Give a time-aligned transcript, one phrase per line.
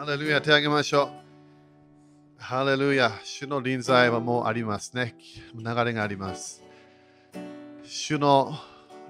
[0.00, 1.10] ハレルヤ、手を挙げましょ
[2.38, 2.42] う。
[2.42, 5.14] ハレルヤ、主の臨在はもうありますね。
[5.54, 6.64] 流れがあります。
[7.84, 8.54] 主の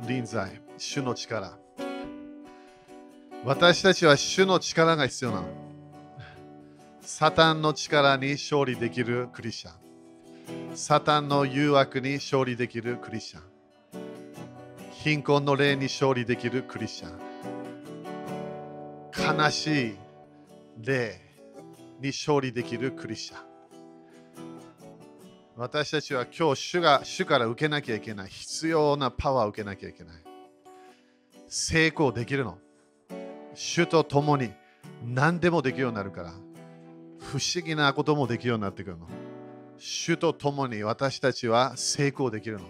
[0.04, 1.56] 臨在、主の力。
[3.45, 5.46] 私たちは主の力が必要なの。
[7.02, 10.76] サタンの力に勝利できるクリスチャン。
[10.76, 13.42] サタンの誘惑に勝利できるクリスチャン。
[14.90, 17.10] 貧困の霊に勝利できるクリスチャ
[19.36, 19.38] ン。
[19.38, 19.95] 悲しい
[20.82, 21.20] 霊
[22.00, 23.50] に勝利できるクリスチャン。
[25.56, 30.16] 私たちは今日主が主から受けなきゃいけない必要なパワーを受けなきゃいけない。
[31.48, 32.58] 成功できるの。
[33.54, 34.52] 主と共に
[35.04, 36.32] 何でもできるようになるから。
[37.18, 39.06] 不思議なこともできるようになってくるの。
[39.76, 42.64] 主と共に私たちは成功できるの。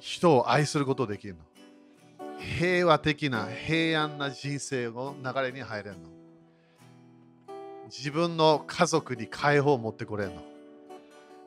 [0.00, 1.40] 人を愛することできるの。
[2.38, 6.17] 平和的な平安な人生の流れに入れるの。
[7.88, 10.42] 自分の家族に解放を持ってこれるの。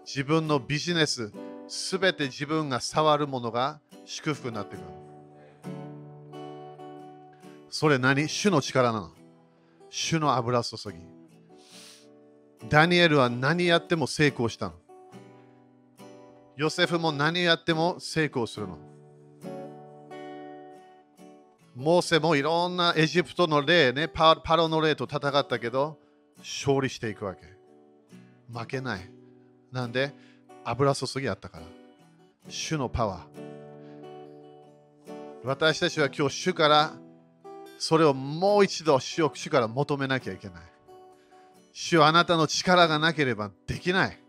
[0.06, 1.32] 自分のビジネス、
[1.68, 4.86] すべて自分が触るものが祝福になってくる。
[7.70, 8.28] それ何？
[8.28, 9.12] 主の力なの。
[9.92, 10.98] 主の油注ぎ。
[12.68, 14.74] ダニエルは何やっても成功したの。
[16.58, 18.78] ヨセフも何やっても成功するの。
[21.76, 25.98] モーセもいろんなエジプトの霊、ね、パロの霊と戦ったけど、
[26.42, 27.42] 勝利していくわけ。
[28.52, 29.10] 負けない。
[29.72, 30.14] なんで、
[30.64, 31.66] 油注ぎあったから。
[32.50, 33.52] 主のパワー。
[35.44, 36.94] 私たちは今日主から
[37.80, 40.64] それをもう一度主を主から求めなきゃいけない。
[41.74, 44.20] 主はあなたの力がなければできない。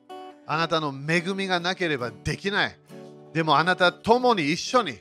[0.46, 2.78] あなたの恵みがなければできない。
[3.34, 4.98] でもあなたともに一緒に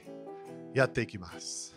[0.73, 1.70] やっていきます。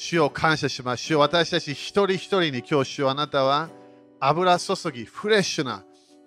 [0.00, 1.02] 主を感謝します。
[1.02, 3.68] 主を私たち一人一人に今日主をあなたは
[4.20, 5.82] 油注ぎ、フレッシュな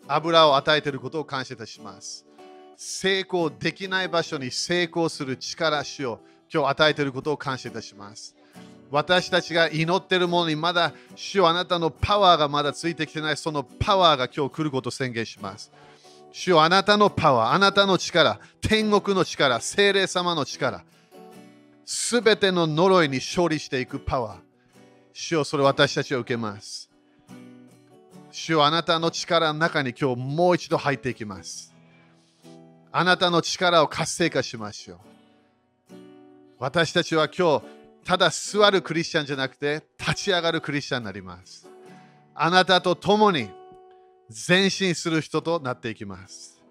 [0.09, 2.26] 油を与えていることを感謝いたします。
[2.76, 6.20] 成功できない場所に成功する力、主を
[6.54, 8.36] 今日与えていることを感謝いたします。
[8.89, 15.71] 私たちが祈っているものにまだ主よあなたのパワーがまだついてきてないそのパワーが今日来ることを宣言します。
[16.33, 20.83] 主よあなたのパワー、あなたの力、天国の力、精霊様の力、
[21.94, 24.40] すべての呪いに勝利していくパワー。
[25.12, 26.90] 主よそれ私たちは受けます。
[28.32, 31.76] 主よあなたの力の中に今日もう一度入っていきます。
[32.94, 35.00] あなたの力を活性化しましょう。
[36.60, 37.66] 私たちは今日
[38.06, 41.68] ただ座るクリスチャンじゃなくて立ち上がるクリスチャンになります。
[42.34, 43.50] あなたと共に
[44.48, 46.62] 前進する人となっていきます。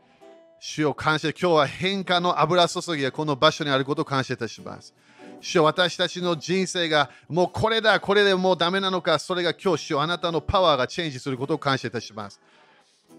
[0.61, 4.95] 主を感謝、今日は変化の油注ぎがこの場所にあることを感謝いたします。
[5.41, 12.41] 主よ私たちの人生がもうこれだ、これでもうダメなのか、それが今日、主よあなたのパワーがチェンジすることを感謝いたします。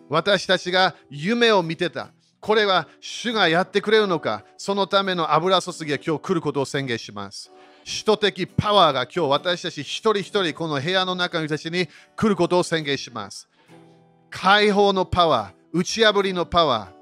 [0.10, 2.10] 私たちが夢を見てた。
[2.40, 7.52] これは主がやってくれるのか、そのための油注ぎが今日来ることを宣言します。
[7.86, 13.48] 首都的パワーが今日私たち一人一人この部屋の中の人たちに来ることを宣言します。
[14.30, 17.01] 解放のパワー、打ち破りのパワー、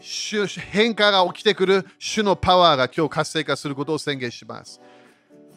[0.00, 4.80] 主変化が起きてくる主のパワーが今日活性化することを宣言します。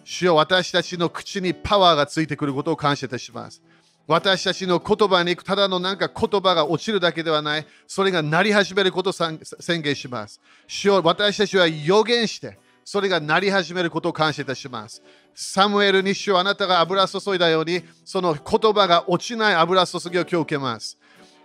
[0.04, 3.62] 主よ私たちの口にパワーがついてくることを感謝いたします。
[4.08, 9.38] 私たちの言葉にただのなんか言葉が落ちるだけではない、それがなり始めることを宣
[9.82, 10.40] 言します。
[10.66, 15.02] 主よ私たちは予言して、それがなり始めることを感謝いたします。
[15.36, 20.98] サムエルに主よあなたが油注いだように、その言葉が落ちない油注ぎを今日受けます。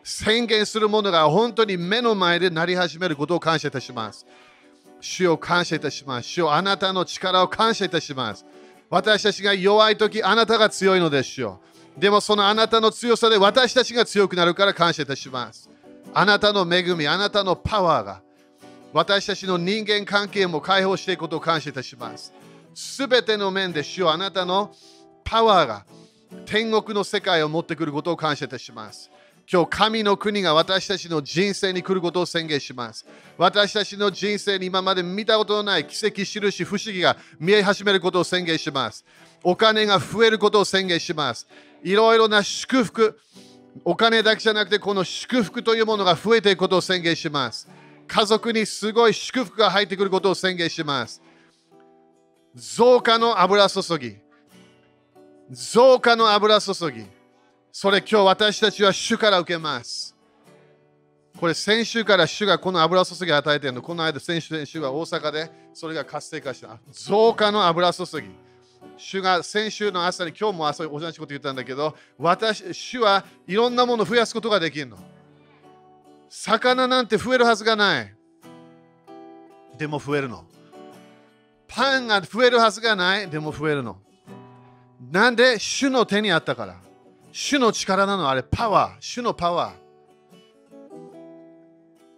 [0.04, 4.26] 宣言するものが本当に目の前でなり始めることを感謝いたします。
[5.00, 6.28] 主を感謝いたします。
[6.28, 8.44] 主よあなたの力を感謝いたします。
[8.88, 11.60] 私たちが弱い時、あなたが強いのですよ。
[11.96, 15.68] でもそのあなたの強さで私たちが強くなるから感謝いたします。
[16.14, 18.22] あなたの恵み、あなたのパワーが
[18.92, 22.32] 私たちの人間関係も解放していくことを感謝いたします。
[22.74, 24.74] すべての面で主よあなたの
[25.24, 25.84] パワーが
[26.46, 29.10] 天国の世界を持ってくることを感謝いたします。
[29.52, 33.04] 今日、神の国が私たちの人生に来ることを宣言します。
[33.36, 39.04] 私たちの人生に今まで見たことのない奇跡、印、不思議が見え始めることを宣言します。
[39.42, 41.46] お金が増えることを宣言します。
[41.82, 43.20] いろいろな祝福、
[43.84, 47.68] お金だけじゃなくて、この祝福というものが増えていくことを宣言します。
[48.06, 51.20] 家族にすごい祝福が入ってくることを宣言します。
[52.54, 54.16] 増加の油注ぎ。
[55.50, 57.04] 増加の油注ぎ。
[57.74, 60.14] それ今日私たちは主から受けます。
[61.40, 63.80] これ先週から主がこの油注ぎ与えてるの。
[63.80, 66.78] この間先週先週は大阪でそれが活性化した。
[66.92, 68.28] 増加の油注ぎ。
[68.98, 74.98] 主が先週の朝に今日も朝同じこと言ったんだけど、私、主はいろんなものを増やすことができるの。
[76.28, 78.14] 魚なんて増えるはずがない。
[79.78, 80.44] でも増えるの。
[81.66, 83.30] パンが増えるはずがない。
[83.30, 83.96] でも増えるの。
[85.10, 86.91] なんで主の手にあったから。
[87.32, 88.96] 主の力なの、あれ、パワー。
[89.00, 89.72] 主のパワー。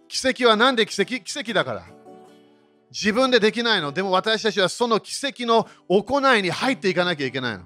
[0.07, 1.21] 奇跡は何で奇跡？
[1.21, 1.85] 奇跡だから。
[2.91, 3.91] 自分でできないの。
[3.91, 7.63] でも私たちはその奇跡の行いに入っていかなきゃいけないの。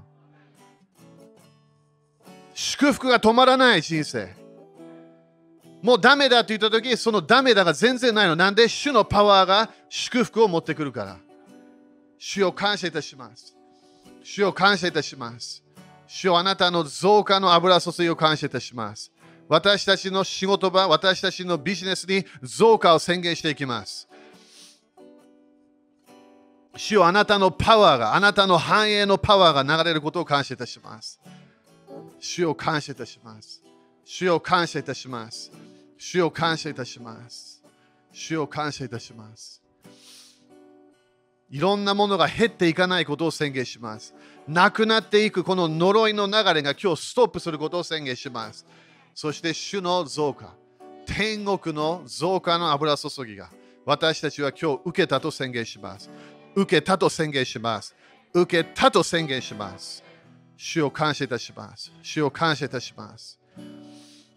[2.54, 4.36] 祝福が止まらない人生。
[5.81, 8.36] もうダメだって言った時、そのダメだが全然ないの。
[8.36, 8.68] なんで？
[8.68, 11.18] 主のパワーが祝福を持ってくるから。
[12.18, 13.56] 主を感謝いたします。
[14.24, 15.63] 主を感謝いたします。
[16.12, 19.12] 主をあなたの増加の油注ぎを感謝いたします。
[19.48, 24.10] 私たちの仕事場、私たちのビジネスに増加を宣言していきます。
[26.76, 31.20] 主よあなたのパワーが、あなたの繁栄のパワーが流れることを感謝いたします。
[32.20, 33.62] 主を感謝いたします。
[34.04, 35.52] 主を感謝いたします。
[35.96, 37.64] 主を感謝いたします。
[38.12, 39.62] 主を感謝いたします。
[41.52, 44.16] いろんなものが減っていかないことを宣言します。
[44.50, 48.66] なくなっていくこの呪いの流れが今日ストップすることを宣言します。
[49.13, 50.56] そして主の増加、
[51.06, 53.51] 天国の増加の油注ぎが
[53.86, 56.10] 私たちは今日受けたと宣言します。
[56.56, 57.96] 受けたと宣言します。
[58.34, 60.04] 受けたと宣言します。
[60.57, 61.92] 主を感謝いたします。
[62.02, 63.40] 主を感謝いたします。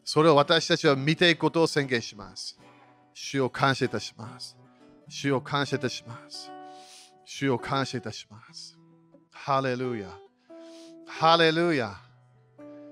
[0.05, 2.58] それを私たちは見ていくことを宣言します。
[3.15, 4.58] 主を感謝いたします。
[5.08, 6.50] 主を感謝いたします。
[7.25, 8.72] 主を感謝いたします。
[9.44, 10.09] ハレルヤ。
[11.05, 11.97] ハレルヤ。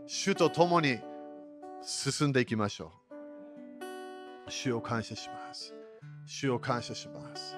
[0.08, 0.98] 主と共に
[1.80, 2.90] 進んでいきましょ
[4.48, 4.50] う。
[4.50, 5.72] 主を感謝します。
[6.26, 7.56] 主を感謝します。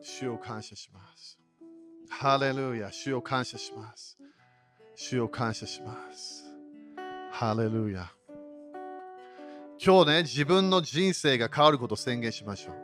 [0.00, 1.38] 主を感謝します。
[2.08, 4.16] ハレルヤ、主を感謝します。
[4.94, 6.46] 主を感謝します。
[7.30, 8.10] ハレルヤ。
[9.84, 12.74] 今日ね、自分の人生が変わることを宣言しましょう。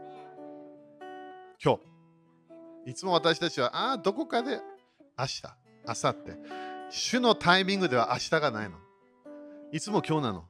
[1.64, 1.76] 今
[2.84, 2.90] 日。
[2.90, 4.60] いつも私たちは、ああ、どこかで
[5.19, 5.43] 明日、
[5.85, 6.38] 明後日。
[6.91, 8.76] 主のタイミングでは明日がないの。
[9.73, 10.44] いつも今日なの。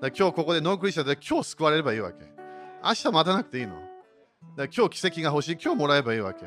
[0.00, 2.24] だ今日ここでノークリスチャンで今日救われればいいわけ。
[2.82, 3.74] 明日待たなくていいの。
[4.56, 6.44] だ今日奇跡が欲しい、今日もらえばいいわけ。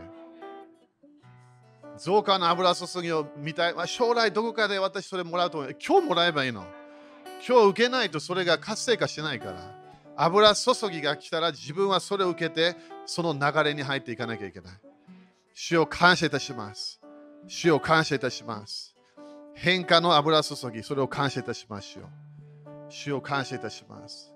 [1.97, 3.73] 増加の油注ぎを見たい。
[3.85, 5.75] 将来どこかで私それもらうと思う。
[5.81, 6.65] 今日もらえばいいの。
[7.47, 9.81] 今日受けないとそれが活性化しないから。
[10.17, 12.75] 油注ぎが来たら自分はそれを受けて
[13.05, 14.73] その流れに入っていかなきゃいけない。
[15.53, 17.00] 主を感謝いたします。
[17.47, 18.95] 主を感謝いたします。
[19.53, 22.05] 変化の油注ぎ、それを感謝いたしましょう。
[22.89, 24.33] 主を感謝いたします。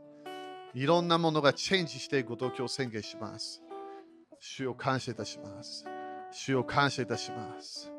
[0.74, 3.62] いろんなものがチェンジしていくことを今日宣言します。
[4.40, 5.86] 主を感謝いたします。
[6.32, 7.92] 主を感謝いたします。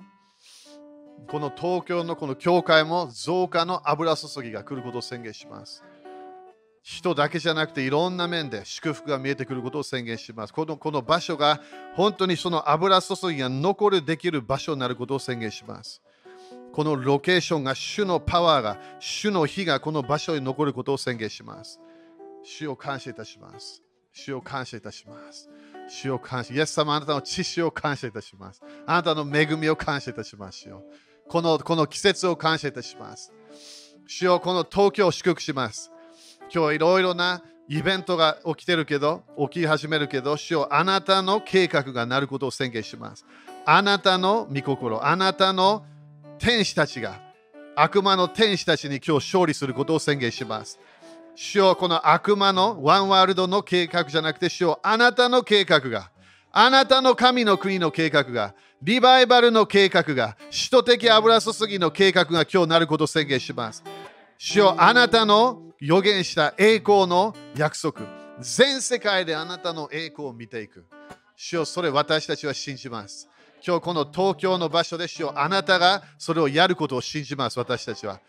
[1.29, 5.82] この東京のこの教会も増加の油注ぎが来ることを宣言します。
[6.88, 10.53] 人だけじゃなくていろんな面で祝福が見えてくることを宣言します。
[10.53, 11.61] このこの場所が
[11.97, 16.00] 本当にその油注ぎが残るできる場所になることを宣言します。
[16.73, 21.81] このロケーションが主のパワーが、主の火がこの場所に残ることを宣言します。
[22.44, 23.83] 主を感謝いたします。
[24.12, 25.50] 主を感謝いたします。
[25.88, 26.55] 主を感謝。
[26.55, 28.62] イエス様、あなたの知識を感謝いたします。
[28.87, 30.85] あなたの恵みを感謝いたしますよ。
[31.29, 33.33] このこの季節を感謝いたします。
[34.07, 35.90] 主をこの東京を祝福します。
[36.53, 43.25] 今日いろいろなイベントが起きてるけど、起き始めるけど、主をあなたの計画がなることを宣言します。
[43.65, 45.85] あなたの御心、あなたの
[46.38, 47.21] 天使たちが、
[47.75, 50.79] 悪魔の天使たちに今日勝利することを宣言します。
[51.35, 56.11] 主よこの悪魔のワンワールドの計画じゃなくて、主よあなたの計画が、
[56.53, 63.83] あなたの神の国の計画が、リバイバルの計画が、首都的油注ぎの計画が今日なることを宣言します。
[64.38, 68.00] 主よあなたの予言した栄光の約束、
[68.40, 70.87] 全世界であなたの栄光を見ていく。
[71.37, 73.28] 主よそれ私たちは信じます。
[73.66, 78.21] 今日この東京の場所で主よあなたがそれをやることを信じます、私たちは。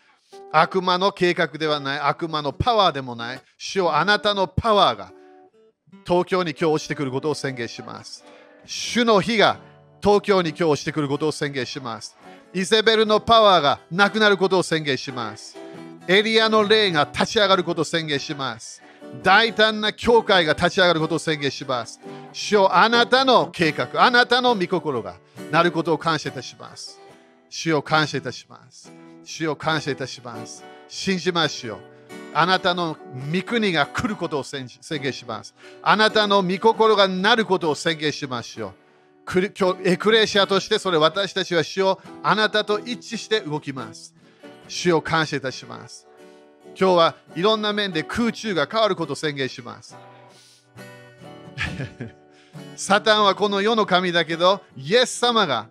[0.52, 5.12] 悪魔の計画ではない、悪魔のパワーでもない、主よあなたのパワーが
[6.06, 8.24] 東京に今日落ちてくることを宣言します。
[8.66, 9.58] 主の日が
[10.02, 12.16] 東京に今日落ちてくることを宣言します。
[12.54, 15.57] イゼベルのパワーがなくなることを宣言します。
[16.10, 18.82] エリアの霊が立ち上がることを宣言します。
[19.22, 22.00] 大胆な教会が立ち上がることを宣言します。
[22.32, 25.16] 主よあなたの計画、あなたの御心が
[25.50, 26.98] なることを感謝いたします。
[27.50, 28.90] 主を感謝いたします。
[29.22, 30.64] 主を感謝いたします。
[30.88, 31.78] 信じましょう。
[32.32, 32.96] あなたの
[33.30, 35.54] 御国が来ることを宣言します。
[35.82, 38.72] あなたの御心がなることを宣言しましょう。
[39.84, 44.14] エクレシアとしてそれ私たちは主をあなたと一致して動きます。
[44.68, 46.06] 主を感謝いたします。
[46.78, 49.96] 今日はいろんな面で空中が変わることを宣言します。
[52.76, 55.66] サタンはこの世の神だけど、イエス様が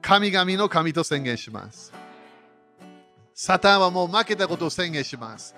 [0.00, 1.92] 神々の神と宣言します。
[3.34, 5.54] サタンはもう負けたことを宣言します。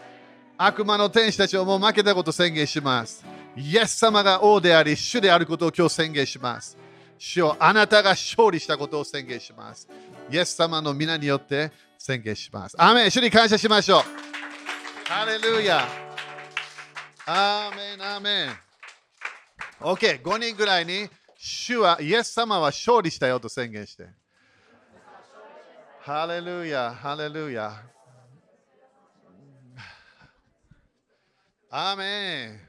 [0.57, 3.25] 悪魔の天使たちはもう負けたことを宣言します。
[3.57, 6.76] イエス様が王であり、主であることを今日宣言します。
[7.19, 9.88] 主よあなたが勝利したことを宣言します。
[10.31, 12.76] イエス様の皆によって宣言します。
[12.81, 14.02] アメン主に感謝しましょう。
[15.09, 15.87] ハレルヤ
[17.26, 18.50] アーメン、アーメン。
[19.81, 24.09] OK、5人ぐらいに、主は、イエス様は勝利したよと宣言して。
[26.00, 27.83] ハレルヤ、ハレルヤ。
[31.71, 32.69] アーメン。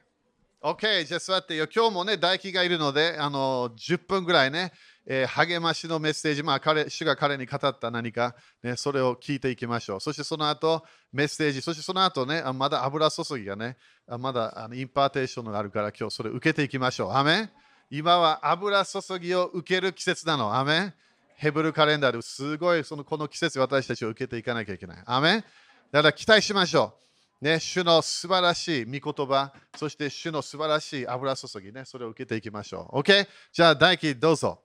[0.61, 1.67] OK、じゃあ座ってよ。
[1.73, 4.73] 今日もね、大輝がいるので、あの10分ぐらいね、
[5.11, 9.99] えー、励ましのメッセージ、まあ彼、主が彼に語った何か、ね、それを聞いていきましょう。
[9.99, 13.75] そしてその後、メッセージ、そしてその後ね、まだ油注ぎがね、
[14.19, 17.11] まだあの impartation があるから、今日それを受けていきましょう。
[17.13, 17.49] アメン
[17.89, 20.55] 今は油注ぎを受ける季節なの。
[20.55, 20.93] アメン
[21.37, 25.03] ヘブルカレンダーですごいそのこの季節私たちを受けていかなきゃいけない。
[25.07, 25.43] アメン
[25.91, 26.93] だから期待しましょ
[27.41, 27.45] う。
[27.45, 32.99] ね、主の素晴らしい御言葉、そして主の素晴らしい油注ぎね、それを受けていきましょう。
[32.99, 33.27] OK?
[33.53, 34.61] じゃあ、大輝どうぞ。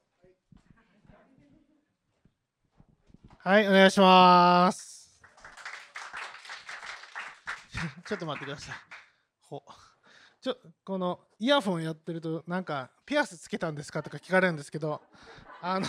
[3.47, 5.21] はい、お願いします。
[8.07, 8.75] ちょっと待ってください。
[9.43, 9.63] ほ
[10.41, 15.03] ちょこのイヤホンやってると、なんか、ピアスつけたんですかとか聞かれるんですけど、
[15.61, 15.87] あの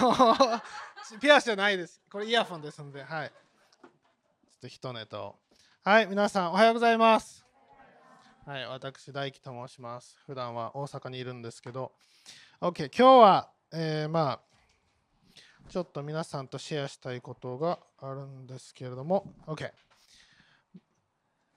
[1.22, 2.02] ピアスじゃないです。
[2.12, 3.30] これイヤホンですので、はい。
[3.30, 5.40] ちょっと一ネタを。
[5.82, 7.46] はい、皆さんおはようございます。
[8.46, 10.18] はい、私、大輝と申します。
[10.26, 11.94] 普段は大阪にいるんですけど、
[12.60, 14.55] OK、今日は、えー、まあ、
[15.70, 19.72] ちょっと皆さんとシェアしたいことがあるんですけれども、OK。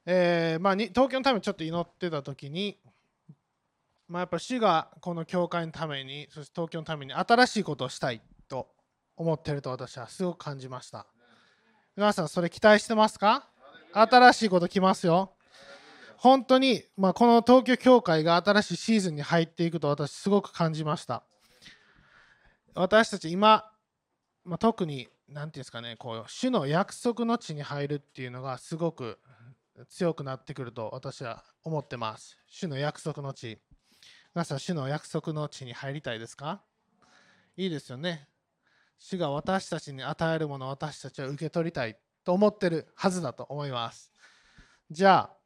[0.07, 2.79] えー、まあ、東京のためにちょっと祈ってた時に、
[4.09, 8.69] まあ、やっぱ主がこの教会のために、そして東京のために新しいことをしたいと
[9.17, 11.07] 思っていると私はすごく感じました。
[11.95, 13.49] 皆さん、それ期待してますか？
[13.93, 15.35] 新しいこと来ますよ。
[16.17, 21.23] 本当に、まあ、この東京教会が新しいシーズンに入っていくと私すごく感じました。
[22.75, 23.71] 私たち今、
[24.49, 29.19] まあ、特に何て言うんですかねこう主の約束の地に入るっていうのがすごく
[29.91, 32.39] 強くなってくると私は思ってます。
[32.49, 33.59] 主の約束の地。
[34.35, 36.63] 皆さん、主の約束の地に入りたいですか？
[37.59, 38.27] いいですよね。
[38.99, 44.11] 主が私たちに与えるものを私たちは受け取りたいと思ってるはずだと思います。
[44.91, 45.37] じゃあ、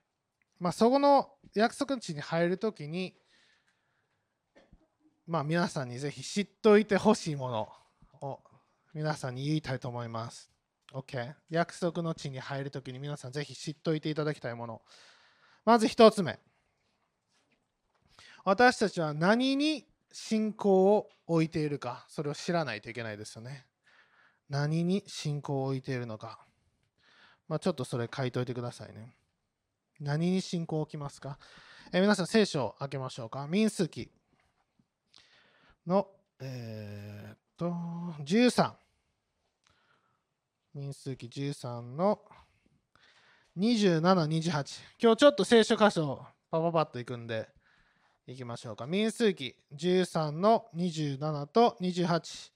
[0.60, 3.16] まあ、そこの約束の地に入るときに、
[5.26, 7.68] まあ、皆さんにぜひ知っておいてほしいもの
[8.20, 8.40] を
[8.94, 10.50] 皆さんに言いたいと思います。
[10.92, 11.32] OK。
[11.48, 14.82] 約束の地に入るときに皆さんぜひ知っておいていただきたいもの。
[15.64, 16.38] まず1つ目。
[18.44, 23.64] 私たちは何に信仰を置いているか、それを知らないといけないですよね。
[24.50, 26.44] 何に信仰を置いているのか。
[27.48, 29.14] まあ、ちょっとそれ書いといてくださいね。
[30.00, 31.38] 何に信仰を置きますか、
[31.92, 33.46] え、皆さん聖書を開けましょうか。
[33.48, 34.10] 民数記
[35.86, 36.08] の、
[36.40, 37.70] えー、っと、
[38.22, 38.81] 13。
[40.74, 42.20] 民数記13の
[43.58, 44.80] 27、28。
[44.98, 47.46] 今日ちょっと聖書箇所パパパッといくんで、
[48.26, 48.86] いきましょうか。
[48.86, 52.52] 民数記13の27と28。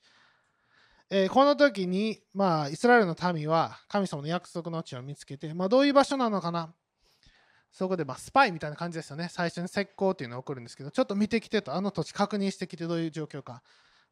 [1.11, 6.73] えー、この時に、まあ、イスラエルの民は神様の約束の地を見つけて、まあ、どういう場所なのかな
[7.71, 9.29] そこで、まあ、スパイみたいな感じですよね。
[9.31, 13.63] 最初に石膏っていうのが起こるんですけど、ちょっと見てきてと、あの土地確認してきてどういう状況か。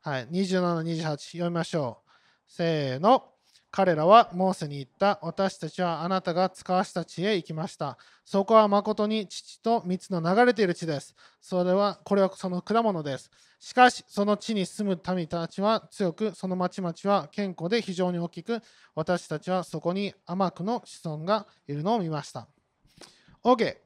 [0.03, 2.11] はい、27、28読みましょう。
[2.47, 3.34] せーの。
[3.77, 5.19] 彼らはモーセに言った。
[5.21, 7.99] 私たちはあなたが使わした地へ行きました。
[8.25, 11.13] そこは誠に父と蜜の流れている地です。
[11.41, 13.33] それは、これはその果物です。
[13.59, 18.63] しかし、その地に住む民たちは強く、その町々は健康で非常に大きく、
[18.95, 22.47] 私たちはそこに甘くの子孫がいるのを見ました。
[23.43, 23.77] OK。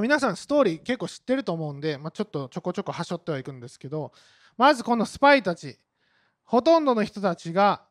[0.00, 4.12] 皆さん、ストーリー結構知ってると思うんで、まあ、ちょっとちょこちょこはしょってはいくんですけど、
[4.56, 5.76] まずこのスパイたち、
[6.44, 7.82] ほとんどの人たちが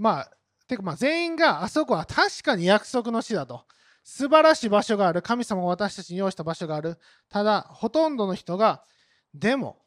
[0.00, 0.30] まあ、
[0.66, 3.64] てかまあ全員があそこは確かに約束の地だと。
[4.02, 5.20] 素晴らしい場所がある。
[5.20, 6.98] 神様が私たちに用意した場所がある。
[7.28, 8.82] ただ、ほとんどの人が、
[9.34, 9.82] でも、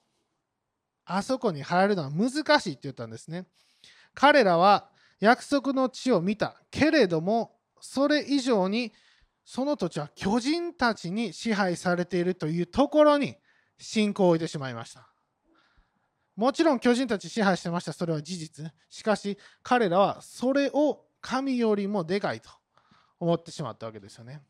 [1.03, 3.48] あそこに入るのは難しいって言ったんですね。
[4.13, 4.88] 彼らは
[5.20, 8.93] 約束の地を見たけれども、それ以上に
[9.43, 13.36] その土地は巨人たちに支配されているというところに
[13.79, 15.12] 信仰を置いてしまいました。
[16.35, 17.93] もちろん巨人たち支配してました。
[17.93, 18.71] それは事実。
[18.89, 22.49] しかし、彼らはそれを神よりもでかいと
[23.19, 24.41] 思ってしまったわけですよね。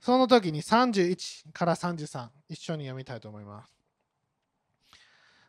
[0.00, 3.74] その時に31から33、一緒に読みたいと思います。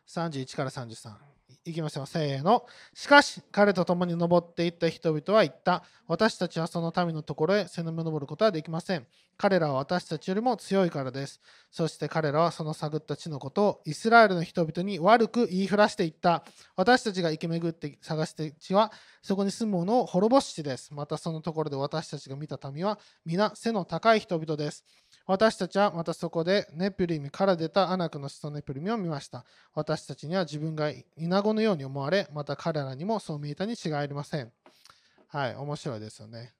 [0.08, 1.35] 31から33。
[1.66, 2.06] いきましょう。
[2.06, 2.64] せーの。
[2.94, 5.82] しかし、彼と共に登っていった人々は言った。
[6.06, 9.04] 私たちはその民のところへ背の登ることはできません。
[9.36, 11.40] 彼らは私たちよりも強いからです。
[11.72, 16.44] そして彼らはその探った地のことをイスラエルの人々に悪く言いふらしていった。
[16.76, 20.94] 私たちが生き巡って探して地はそこに住む者を滅ぼす地です。
[20.94, 24.84] またそのところで私たちが見た民は皆背の高い人々です。
[25.26, 29.44] 私たちはまたそこでネプリミから出たアナクの子孫ネプリミを見ました。
[29.74, 34.52] 私たちには自分がイナゴのように思われ、また彼らにもそう見えたに違いありません。
[35.28, 36.54] はい、面白いですよね。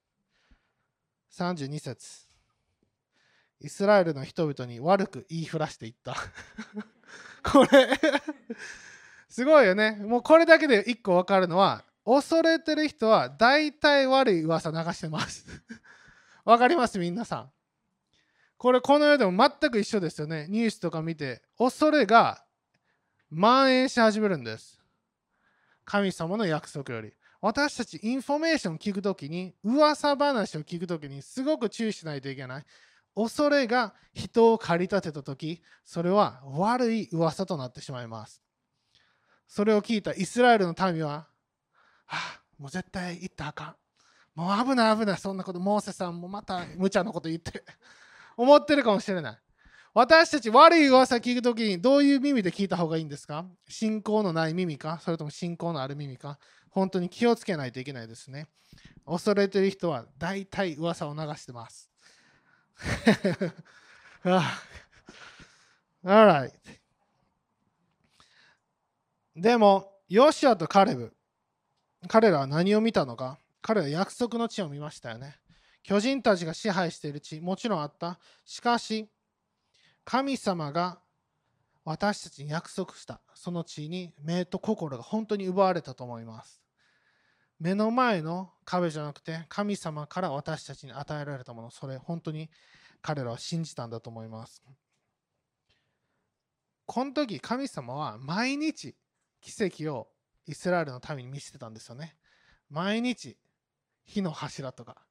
[1.33, 2.27] 32節
[3.61, 6.17] イスラエルの人々に悪く言いふらしていった。
[7.49, 7.89] これ
[9.29, 9.93] すごいよね。
[9.93, 15.47] もうこれだけで一個分かるのは、恐れてる人は大体悪い噂流してます。
[16.45, 16.99] わかります？
[16.99, 17.56] 皆さん。
[18.59, 20.47] これこの世でも全く一緒ですよね。
[20.49, 22.43] ニュースとか見て、恐れが
[23.31, 24.81] 蔓延し始めるんです。
[25.85, 27.13] 神様の約束より。
[27.41, 32.65] 私たちインフォメーションを聞くときに、噂話を聞くときにすごく注意しないといけない。
[33.15, 38.43] 恐れが人を駆り立てたとき、それは悪い噂となってしまいます。
[39.47, 41.27] それを聞いたイスラエルの民は、は
[42.07, 43.77] あ、もう絶対行ったらあかん。
[44.35, 47.65] もう危ない危ない、そんなこと、モーセさんもまた無茶なこと言って。
[48.37, 49.39] 思ってるかもしれない。
[49.95, 53.47] 私たち悪い噂聞くときにどういう耳で聞いた方がいいんですか？
[53.67, 55.01] 信仰のない耳か？
[55.03, 56.39] それとも信仰のある耳か？
[56.69, 58.49] 本当に気をつけないといけないですね。
[59.07, 61.89] 恐れてる人は大体噂を流してます。
[66.05, 66.53] Alright.
[69.35, 71.15] でも、ヨシアとカレブ、
[72.07, 73.39] 彼らは何を見たのか？
[73.63, 75.39] 彼らは約束の地を見ましたよね。
[75.87, 78.19] 巨人たちが支配している地、もちろんあった。
[78.45, 79.09] しかし、
[80.05, 80.99] 神様が
[81.85, 86.61] 私たちに約束したその地に目と心が本当に奪われたと思います。
[87.61, 92.51] 目の前の壁じゃなくて神様から私たちに与えられたもの、それ本当に
[93.01, 94.65] 彼らは信じたんだと思います。
[96.85, 98.97] この時神様は毎日
[99.41, 100.09] 奇跡を
[100.49, 102.17] イスラエルの民に見せてたんですよね。
[102.71, 103.37] 毎日
[104.05, 105.06] 火の柱とか。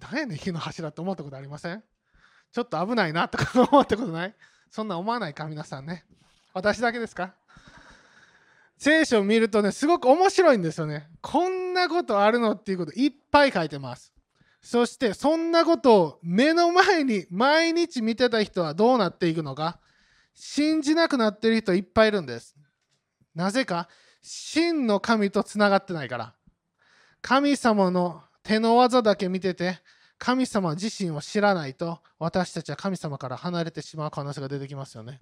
[0.00, 1.82] 何やねん火の柱って思ったことありません？
[2.52, 4.34] ちょっと危ないなとか思ったことない？
[4.70, 6.04] そんな思わないか皆さんね。
[6.52, 7.34] 私だけですか？
[8.76, 11.08] 聖書を見るとね、すごく面白いんですよね。
[11.20, 14.12] こんなことあるのっていうこといっぱい書いてます。
[14.60, 19.78] そしてそんなことを目の前に毎日見てた人はどうなっていくのか？
[20.34, 22.56] 信じなくなってる人いっぱいいるんです。
[23.34, 23.88] なぜか
[24.22, 26.34] 真の神とつながってないから。
[27.22, 29.80] 神様の手の技だけ見てて
[30.18, 35.20] 神様自身を知らないと私たちは神様から離れてしまう可能性が出てきますよね。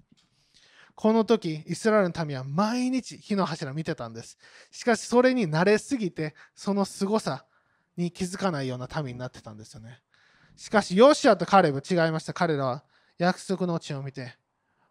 [0.95, 4.37] この時イスラエルの民は毎日火の柱見てたんです。
[4.69, 7.45] しかしそれに慣れすぎてその凄さ
[7.97, 10.01] に気づかないような民になってたんですよね。
[10.55, 12.33] しかしヨシアとカレブ違いました。
[12.33, 12.83] 彼らは
[13.17, 14.35] 約束の地を見て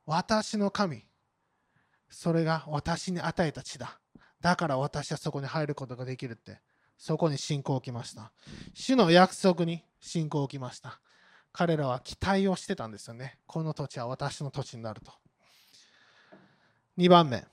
[0.06, 1.04] 私の神
[2.10, 4.00] それが私に与えた地だ。
[4.40, 6.60] だから私はそこに入ることができるって
[6.96, 8.32] そこに信仰を置きました。
[8.74, 11.00] 主の約束に信仰を置きました。
[11.52, 13.38] 彼らは期待をしてたんですよね。
[13.46, 15.12] この土地は私の土地になると。
[16.98, 17.44] 2番目。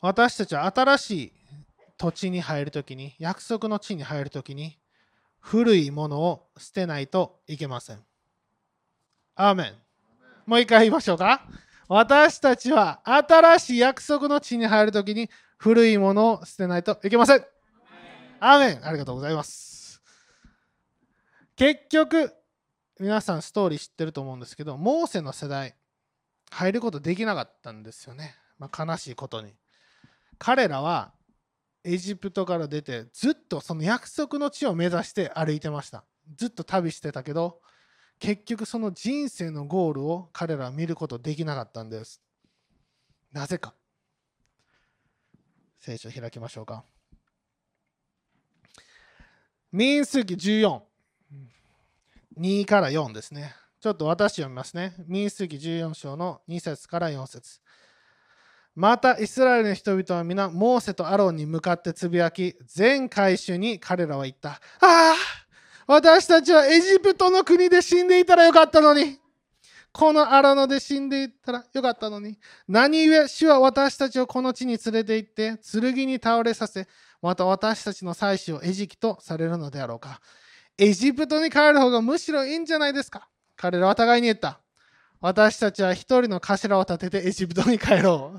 [0.00, 1.32] 私たちは新しい
[1.96, 4.78] 土地に入るときに、約束の地に入るときに、
[5.40, 8.04] 古いものを捨てないといけません。
[9.36, 9.74] アーメン。
[10.44, 11.46] もう一回言いましょうか。
[11.88, 17.44] 私たちは新しい約束の地に入るときに古いものを捨てないといけません。
[18.40, 20.02] アーメンありがとうございます。
[21.56, 22.32] 結局、
[23.00, 25.74] 皆さんストーリー知ってると思うんですけど、モーセの世代、
[26.50, 28.36] 入ることできなかったんですよね。
[28.58, 29.54] まあ、悲しいことに。
[30.38, 31.12] 彼らは
[31.84, 36.04] エジプトから出てずっとその約束の地を目指して歩いてました。
[36.36, 37.60] ずっと旅してたけど、
[38.18, 42.20] 結局その人生のゴールを彼らは見ることできなかったんです。
[43.32, 43.74] なぜか。
[45.78, 46.84] 聖書開きましょうか。
[49.72, 50.80] 民数記14。
[52.38, 53.54] 2から4ですね。
[53.80, 54.94] ちょっと私読みますね。
[55.06, 57.60] 民数記14章の2節から4節
[58.74, 64.50] またイスラエルの人々は皆モーセとアロンに向かってつぶやき全回収に彼らは言った。
[64.50, 65.14] ああ
[65.86, 69.18] 私たちはエジプトの国で死んでいたらよかったのに
[69.96, 72.36] この荒野で死んでいったらよかったのに。
[72.68, 76.86] 何故主は私たちをこの地に連れて行って、剣に倒れさせ、
[77.22, 80.20] また私たちの妻子を餌食とされるのであろうか。
[80.76, 83.26] エジプトに帰る方がむしろいいんじゃないですか。
[83.56, 84.60] 彼らは互いに言った。
[85.18, 88.34] 私たちは一人の頭を立ててエジプトに帰ろ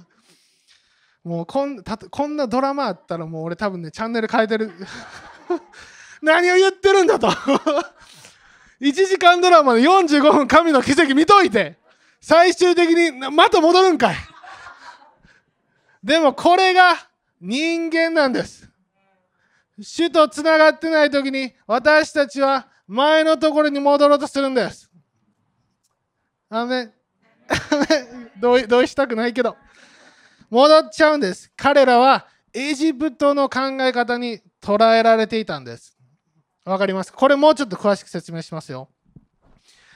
[1.25, 1.27] う。
[1.27, 4.71] もうこんこんなドラマあったらもう俺多分ね、チャンネル変えてる。
[6.21, 7.29] 何を言ってるんだと
[8.81, 11.77] 1時間ドラマで45分神の奇跡見といて。
[12.19, 14.15] 最終的にまた戻るんかい。
[16.03, 16.95] でもこれが
[17.39, 18.69] 人間なんです。
[19.79, 24.89] 主とつながってない時に私たちは前のところに戻ろうとするんです。
[26.49, 26.89] あめ
[28.39, 29.57] 同意同意したくないけど。
[30.49, 31.51] 戻っちゃうんです。
[31.57, 35.96] 彼らはエジプトの考え方に捉えられていたんです。
[36.67, 38.89] わかりますこれもうちょっと詳しく説明しますよ。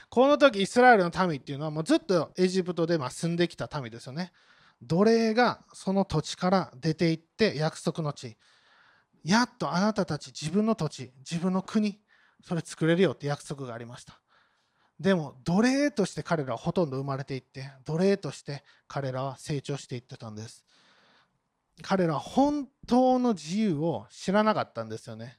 [0.08, 4.32] この時イスラエルの民っていうのはもうずっとエジプトでま住んできた民ですよね。
[4.80, 8.36] 奴隷がその土地から出て行って約束の地。
[9.22, 12.00] やっとあなたたち自分の土地、自分の国、
[12.42, 14.18] それ作れるよって約束がありました。
[14.98, 20.64] でも奴隷として彼らはほとんど生まれていって奴隷として彼らは成長していってたんです。
[21.82, 25.38] 彼らは本当の自由を知らなかったんですよね。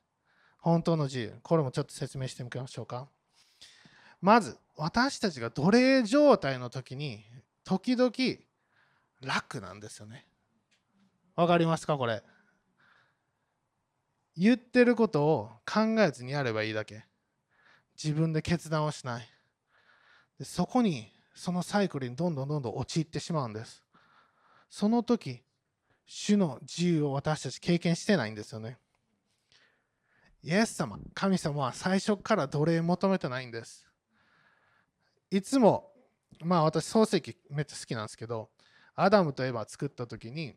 [0.64, 1.36] 本当の自由。
[1.44, 3.10] これもちょっと説明してみましょうか。
[4.22, 7.22] まず、私たちが奴隷状態の時に、
[7.66, 8.12] 時々
[9.22, 10.26] 楽なんですよね。
[11.36, 12.24] わかりますかこれ？
[14.38, 17.04] 言ってることを考えずにやればいいだけ。
[18.02, 19.30] 自分で決断をしない。
[20.40, 23.84] でそこに、そのサイクルにどんどんどんどん陥ってしまうんです。
[24.70, 25.44] その時、
[26.06, 28.78] 主の自由を私たち経験してないんですよね。
[30.44, 33.88] イエス様、神様は最初から奴隷求めてないんです。
[35.32, 35.90] いつも、
[36.44, 38.50] まあ私、創世記めっちゃ好きなんですけど、
[38.94, 40.56] アダムとエヴァ作った時に、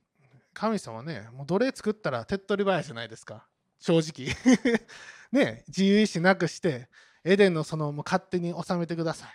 [0.53, 3.46] 神様ね、もう奴隷作ったら手っ取り早いじゃないですか。
[3.79, 4.35] 正直。
[5.31, 6.88] ね、自由意志なくして、
[7.22, 9.31] エデンのそのもう勝手に収めてください。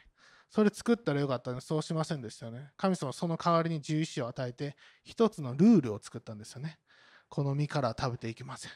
[0.49, 2.71] それ作ったらよかったのにそうしませんでしたよね。
[2.75, 6.77] 神様その代わりに自由意志を与えて、一つのルールを作ったんですよね。
[7.29, 8.71] この実から食べていきません。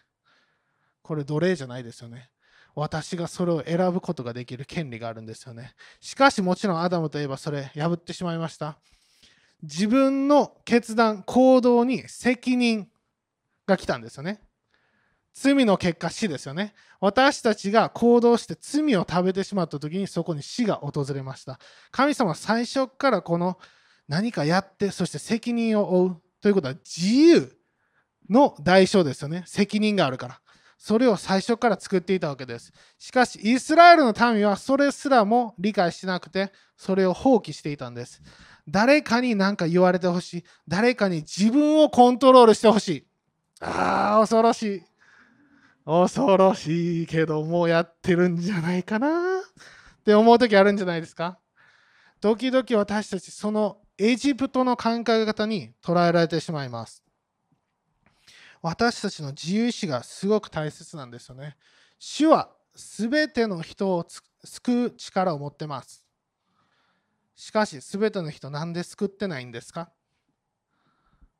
[1.05, 2.29] これ奴隷じゃないですよね。
[2.73, 5.73] 私がそれを選ぶことができる権利があるんですよね。
[6.01, 8.77] しかしもちろんアダムといえばそれ破ってしまいました。
[9.61, 12.89] 自分の決断、行動に責任
[13.67, 14.41] が来たんですよね。
[15.33, 16.73] 罪の結果死ですよね。
[16.99, 21.59] 私たちが行動して罪を食べてしまった時にそこに死が訪れました。
[21.91, 23.59] 神様は最初からこの
[24.07, 27.55] 何かやってそして責任を負うということは自由
[28.29, 29.43] の代償ですよね。
[29.45, 30.41] 責任があるから。
[30.77, 32.71] それを最初から作っていたわけです。
[32.97, 38.21] しかし、イスラエルの民はそれすらも理解しなくて、それを放棄していたんです。
[38.67, 40.43] 誰かに何か言われてほしい。
[40.67, 43.07] 誰かに自分をコントロールしてほしい。
[43.61, 44.83] ああ、恐ろしい。
[45.85, 51.39] 恐ろしいけど、もうやってるんじゃないかなって思う時あるんじゃないですか
[52.19, 57.04] 時々私たち、そのエジプトの考え方に捉えられてしまいます。
[58.67, 61.55] 私たちの自由意志がすごく大切なんですよね。
[61.99, 64.07] 主は全ての人を
[64.43, 66.03] 救う力を持ってます。
[67.35, 69.91] しかし、全ての人なんで救ってないんですか？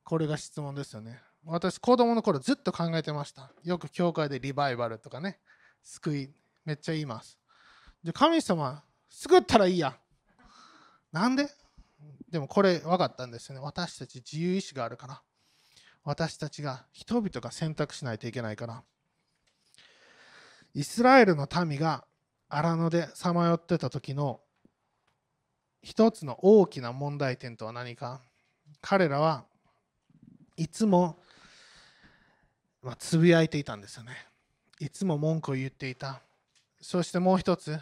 [0.03, 1.19] これが質問ですよね。
[1.43, 3.51] 私、子供の頃ずっと考えてました。
[3.63, 5.39] よく教会でリバイバルとかね、
[5.81, 6.29] 救い、
[6.63, 7.39] めっちゃ言います。
[8.03, 9.97] で、神様、救ったらいいや。
[11.11, 11.49] なんで？
[12.29, 13.61] でもこれ分かったんですよね。
[13.61, 15.23] 私たち自由意志があるから。
[16.05, 18.83] 私たちが人々が選択しないといけないから。
[20.73, 22.05] イスラエルの民が
[22.47, 24.39] 荒野でさまよってた時の
[25.81, 28.21] 一つの大きな問題点とは何か。
[28.81, 29.45] 彼らは
[30.57, 31.19] いつも、
[32.97, 34.13] つぶやいていたんですよね。
[34.79, 36.21] いつも文句を言っていた。
[36.81, 37.79] そしてもう一つ。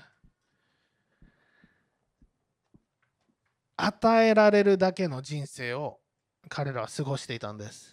[3.75, 5.99] 与えられるだけの人生を
[6.47, 7.92] 彼らは過ごしていたんです。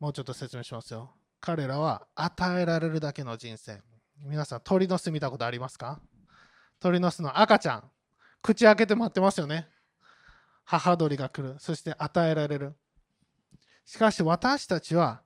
[0.00, 1.10] もうちょっと説明しますよ。
[1.40, 3.80] 彼らは与えられるだけの人生。
[4.24, 6.00] 皆さん、鳥の巣見たことありますか？
[6.80, 7.84] 鳥の巣の赤ちゃん。
[8.42, 9.68] 口開けて待ってますよね。
[10.64, 11.56] 母鳥が来る。
[11.58, 12.74] そして与えられる。
[13.84, 15.20] しかし私たちは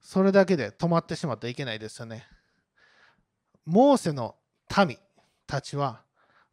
[0.00, 2.26] それだけで止まってしまってはいけないですよね。
[3.64, 4.36] モーセの
[4.86, 4.98] 民
[5.46, 6.02] たちは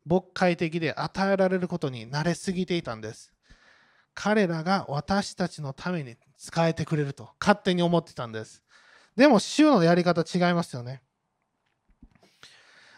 [0.05, 3.31] 牧会的で与えられることに慣れすぎていたんです。
[4.15, 8.63] 彼らが私たちのために使えてくれると勝手に思ってたんです。
[9.15, 11.01] でも、主のやり方違いますよね。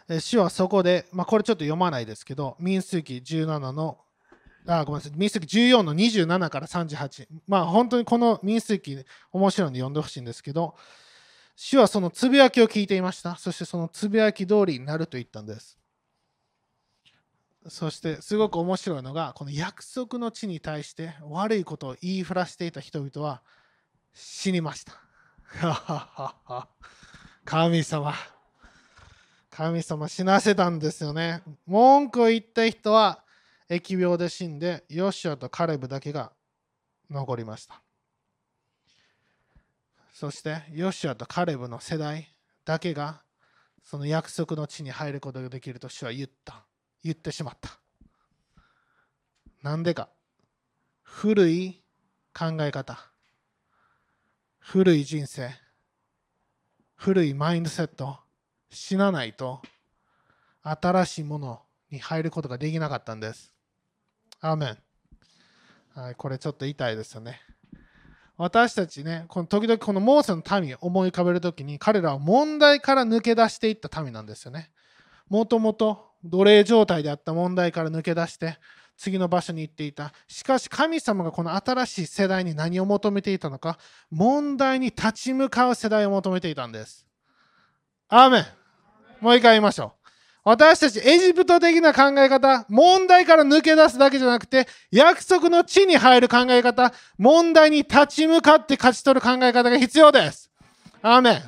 [0.08, 3.98] え主はそこで、まあ、これちょっと読まないですけど、民数記17の、
[4.66, 7.26] あ、ごめんなさい、民数記14の27から38。
[7.46, 10.76] まあ、本当にこの民数記、面白いので読んでほしいんですけど、
[11.56, 13.36] 主はそのつぶやきを聞いていました。
[13.36, 15.79] そしてそのつぶやき通りになると言ったんです。
[17.70, 23.42] そしてすごく面白いのが、この約束の地に対して悪いことを言いふらしていた人々は
[24.12, 24.94] 死にました。
[27.44, 28.12] 神様。
[29.50, 31.42] 神様死なせたんですよね。
[31.66, 33.22] 文句を言った人は
[33.68, 36.32] 疫病で死んで、ヨシアとカレブだけが
[37.08, 37.80] 残りました。
[40.12, 43.22] そして、ヨシアとカレブの世代だけが、
[43.84, 46.64] その約束の地に入ることができると主は言った。
[47.02, 47.70] 言ってしまった。
[49.62, 50.08] なんでか。
[51.02, 51.82] 古い
[52.32, 52.98] 考え方。
[54.58, 55.50] 古い人生。
[56.96, 58.18] 古いマインドセット。
[58.70, 59.60] 死なないと
[60.62, 63.52] 新しいものに入ることができなかったんです。
[64.40, 64.78] アーメン。
[65.94, 67.40] はい、これちょっと痛いですよね。
[68.36, 74.70] 私たちね、この時々このモーセの民を思い浮かべるときに彼らは問題から抜け出していった民なんですよね。
[75.28, 78.58] もともと奴隷状態であった問題から抜け出して
[79.00, 80.12] 次の場所に行っていた。
[80.28, 83.78] しかし神様がこの新しい世代に何を求めていたのか、
[84.10, 87.06] 問題に立ち向かう世代を求めていたんです。
[88.08, 88.46] アーメン。
[89.20, 90.00] もう一回言いましょう。
[90.44, 100.50] 私たちエジプト的な考え方、問題から抜け出すだけじゃなくて、約束の地に入る考え方、問題に立ち向かって勝ち取る考え方が必要です。
[101.00, 101.42] アーメン。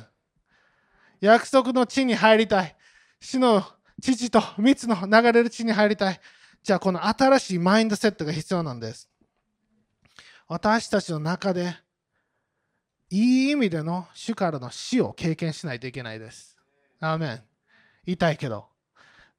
[1.21, 2.75] 約束の地に入りたい。
[3.19, 3.63] 死の
[4.11, 6.19] 父と蜜の流れる地に入りたい。
[6.61, 9.09] じゃあこの新しいマインドセットが必要なんです。
[10.47, 11.73] 私たちの中で、
[13.09, 16.57] いい意味での主からの死を経験しないといけないです。
[16.99, 17.43] アーメン。
[18.05, 18.67] 痛いけど。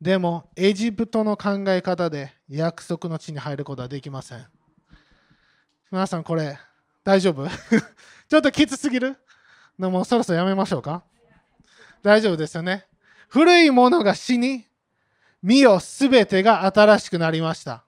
[0.00, 4.46] でも、エジプトの考え方で約束の地に入ることはできません。
[5.90, 6.58] 皆さん、これ、
[7.04, 7.46] 大丈夫？
[8.28, 9.16] ちょっときつすぎる？
[9.78, 11.04] でもうそろそろやめましょうか？
[12.02, 12.86] 大丈夫ですよね？
[13.34, 14.64] 古いものが死に、
[15.42, 17.82] 身よすべてが新しくなりました。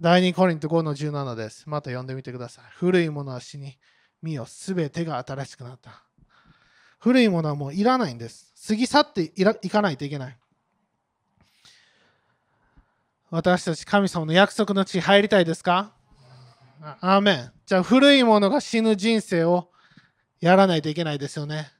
[0.00, 1.70] 第2コリント5の17です。
[1.70, 2.64] また読んでみてください。
[2.74, 3.78] 古いものは死に、
[4.20, 6.02] 身よすべてが新しくなった。
[6.98, 8.52] 古いものはもういらないんです。
[8.66, 10.36] 過ぎ去っていらいかないといけない。
[13.30, 15.92] 私たち神様の約束の地入りたいですか？
[16.80, 17.52] アーメン。
[17.64, 19.70] じゃあ古いものが死ぬ人生を
[20.40, 21.70] やらないといけないですよね。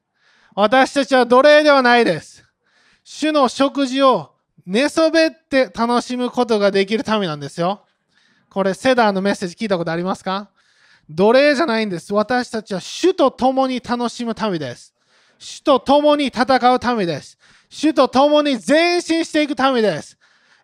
[0.57, 2.43] 私たちは奴隷ではないです。
[3.05, 4.33] 主の食事を
[4.65, 7.85] 寝そべって楽しむことができるためなんですよ。
[8.49, 10.49] これ、セダーのメッセージ聞いたことありますか？
[11.11, 12.15] 奴隷じゃないんです。
[12.15, 14.95] 私たちは主と共に楽しむためです。
[15.39, 17.37] 主と共に戦うためです。
[17.69, 20.17] 主と共に前進していくためです。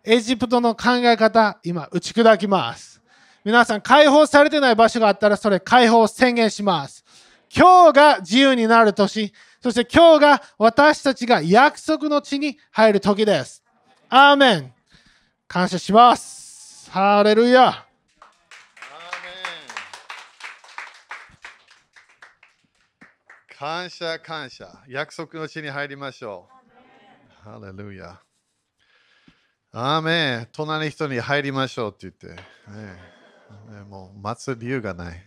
[0.03, 2.99] エジプトの考え方、今、打ち砕きます。
[3.45, 7.05] 皆さん、解放されてない場所があったら、それ解放宣言します。
[7.55, 9.31] 今日が自由になる年、
[9.63, 13.63] そして今日が私たちが約束の地に入る時です。
[14.09, 14.73] アーメン。
[15.47, 16.91] 感謝します。
[16.91, 17.85] ハレルヤ。
[23.57, 24.83] 感謝感謝。
[24.89, 26.49] 約束の地に入りましょ
[27.45, 27.49] う。
[27.49, 28.19] ハレルヤ。
[29.71, 30.49] アーメン。
[30.51, 32.27] 隣の人に入りましょうって言って。
[32.27, 32.35] ね
[33.71, 35.23] ねもう待つ理由がない。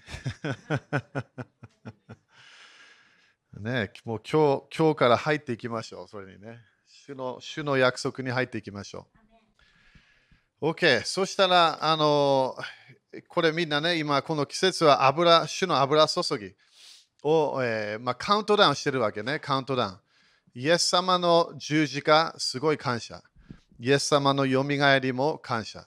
[3.61, 6.09] ねもう今日今日から入っていきましょう。
[6.09, 6.61] それにね。
[6.87, 9.07] 主の主の約束に入っていきましょ
[10.61, 10.71] う。
[10.71, 11.03] OK。
[11.05, 12.57] そしたら、あの、
[13.29, 16.55] これみんなね、今この季節は油、主の油注ぎ。
[17.23, 19.99] を、えーまあ、カウントダウンしてるわけね、カウントダウン。
[20.55, 23.23] イエス様の十字架、すごい感謝。
[23.79, 25.87] イエス様のよみがえりも感謝。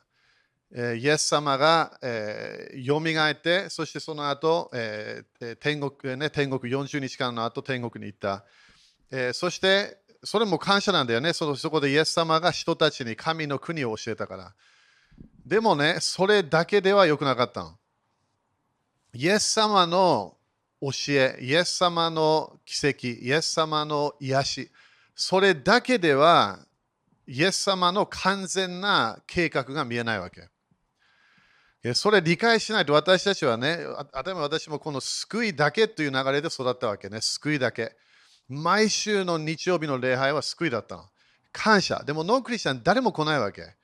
[0.72, 8.44] えイエス様が、えー、よみがえって、そしてその後、えー天国、ね、天国40日間の後、天国に行った。
[9.12, 11.56] えーそして、それも感謝なんだよねその。
[11.56, 14.54] そこでイエス様が人たちに神の国を教えたから。
[15.46, 17.78] でもね、それだけではよくなかったの。
[19.14, 20.36] イエス様の
[20.82, 24.72] 教え、イエス様の奇跡、イエス様の癒し、
[25.16, 26.60] それだけでは、
[27.28, 30.48] イエス様の完全な計画が見えないわけ。
[31.94, 33.78] それ理解しないと私たちはね、
[34.14, 37.96] あたり私もこの救いだけという流れで育ったわけね、救いだけ。
[38.50, 41.06] 毎週の日曜日の礼拝は救いだったの。
[41.52, 42.04] 感謝。
[42.06, 43.76] でもノンクリスチャン誰も来ないわけ。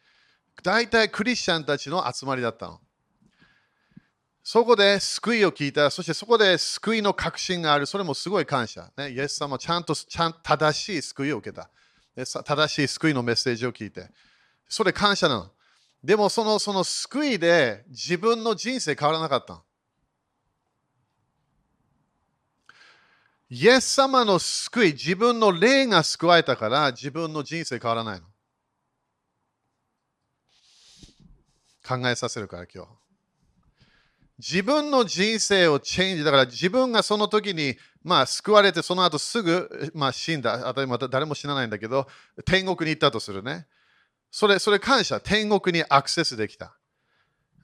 [0.64, 2.80] 大体クリスチャンたちの集まりだったの。
[4.44, 8.92] そこで救いを聞いた、そしてそこで救いの確信がある、それもすごい感謝。
[8.98, 11.70] ね、イエス様ちゃんとちゃん正しい救いを受けた。
[12.44, 14.08] 正しい救いのメッセージを聞いて。
[14.68, 15.52] それ感謝なの。
[16.06, 19.64] でもそのその救いで自分の人生変わらなかった。
[23.50, 28.28] イエス様の救い、自分の霊が救われたから自分の人生変わらないの。
[31.88, 32.92] 考えさせるから今日。
[34.38, 42.08] 自分の人生をチェンジ、だから自分がその時に、まあ、救われて、その後すぐ、まあ、死んだ、当たり前誰も死なないんだけど、
[42.46, 43.66] 天国に行ったとするね。
[44.32, 46.78] それ、それ感謝、天国にアクセスできた。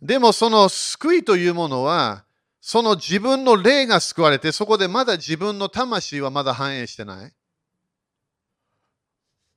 [0.02, 2.26] でも、その救いというものは、
[2.60, 7.34] その自分の霊が救われて、そこでまだ自分の魂はまだ反映してない。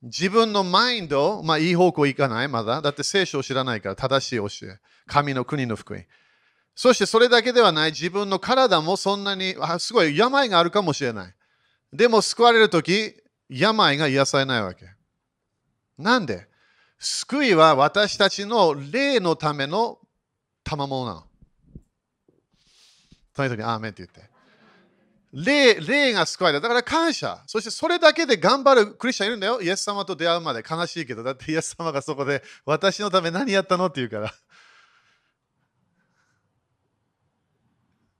[0.01, 2.81] 自分のマインド、まあいい方向行かない、まだ。
[2.81, 4.79] だって聖書を知らないから正しい教え。
[5.07, 6.03] 神の国の福音。
[6.75, 11.35] そしてそれだけではない、自分の体もそんなに、あすごい病があるかもしれない。
[11.93, 13.15] でも救われるとき、
[13.49, 14.85] 病が癒されないわけ。
[15.97, 16.47] なんで？
[16.99, 19.99] 救いは私たちの霊のための
[20.63, 21.23] 賜物なの。
[23.35, 24.35] その人にアーメンって言って。
[25.33, 26.61] 霊霊が救われた。
[26.61, 27.43] だから感謝。
[27.45, 29.61] そしてそれだけで頑張るクリスチャンいるんだよ。
[29.61, 34.33] イエス様と出会うまで悲しいけど、だってイエス様がそこで私のため何やったのって言うから。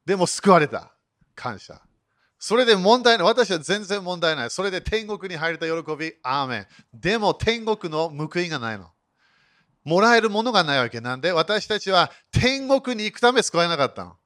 [0.05, 0.91] でも救われた。
[1.33, 1.81] 感謝。
[2.47, 3.25] それで問題ない。
[3.25, 4.51] 私は全然問題ない。
[4.51, 6.67] それで天国に入れた喜び、アーメン。
[6.93, 8.91] でも天国の報いがないの。
[9.83, 14.17] もらえるものがないわけなんで、私たちは天国に行くため救われなかったの。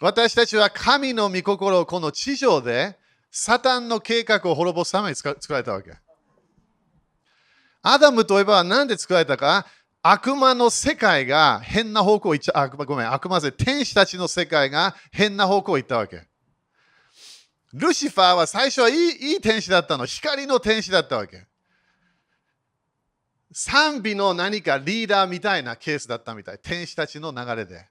[0.00, 2.96] 私たちは神の御心をこの地上で
[3.32, 5.90] サタンの計画を滅ぼすために作られたわけ。
[7.82, 9.66] アダムとエバは何で作られたか？
[10.00, 16.29] 悪魔の世界が変な方向行っちゃ、あ、ごめん、悪魔で天使たちの世界が変な方向行ったわけ。
[17.72, 20.06] ルシファーは最初はいいいい天使だったの。
[20.06, 21.46] 光の天使だったわけ。
[23.52, 26.58] 賛美の何かリーダーみたいなケースだったみたい。
[26.62, 27.86] 天使たちの流れで。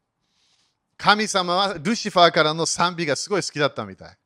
[0.97, 4.17] 神様はルシファーからの賛美がすごい好きだったみたい。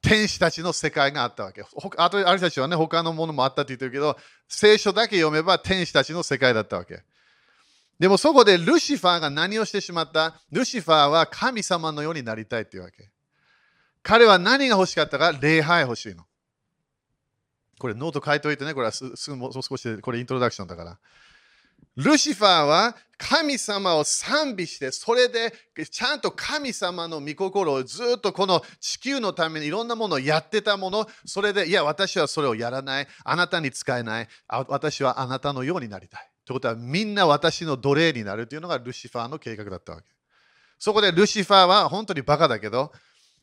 [0.00, 1.64] 天使たちの世界があったわけ。
[1.96, 4.16] あとある人たちはね、他のものもあったって言ってるけど、
[4.48, 7.02] 聖書だけ読めば天使たちの世界だったわけ。
[7.98, 10.40] でもそこでルシファーが何をしてしまった？
[10.52, 13.10] ルシファーは神様のようになりたいっていうわけ。
[14.08, 16.24] 彼は何が欲しかったか礼拝欲しいの。
[17.78, 20.98] これノート書いておいてね、これはすぐもう少しで、これイントロダクションだから。
[21.94, 25.52] ルシファーは神様を賛美して、それで
[25.90, 36.30] ちゃんと神様の御心をずっとこの地球のためにいろんなものをやってたもの、それで、いや、私はそれをやらない、あなたに使えない、私はあなたのようになりたい。
[36.46, 40.08] ということは、みんな私の奴隷になるというのがルシファーの計画だったわけ。
[40.78, 42.90] そこでルシファーは本当にバカだけど、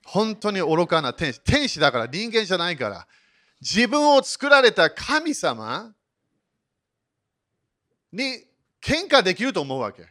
[0.05, 1.41] 本当に愚かな天使。
[1.41, 3.07] 天使だから人間じゃないから。
[3.59, 5.93] 自分を作られた神様
[8.13, 8.45] に
[8.81, 10.05] 喧嘩できると思うわけ。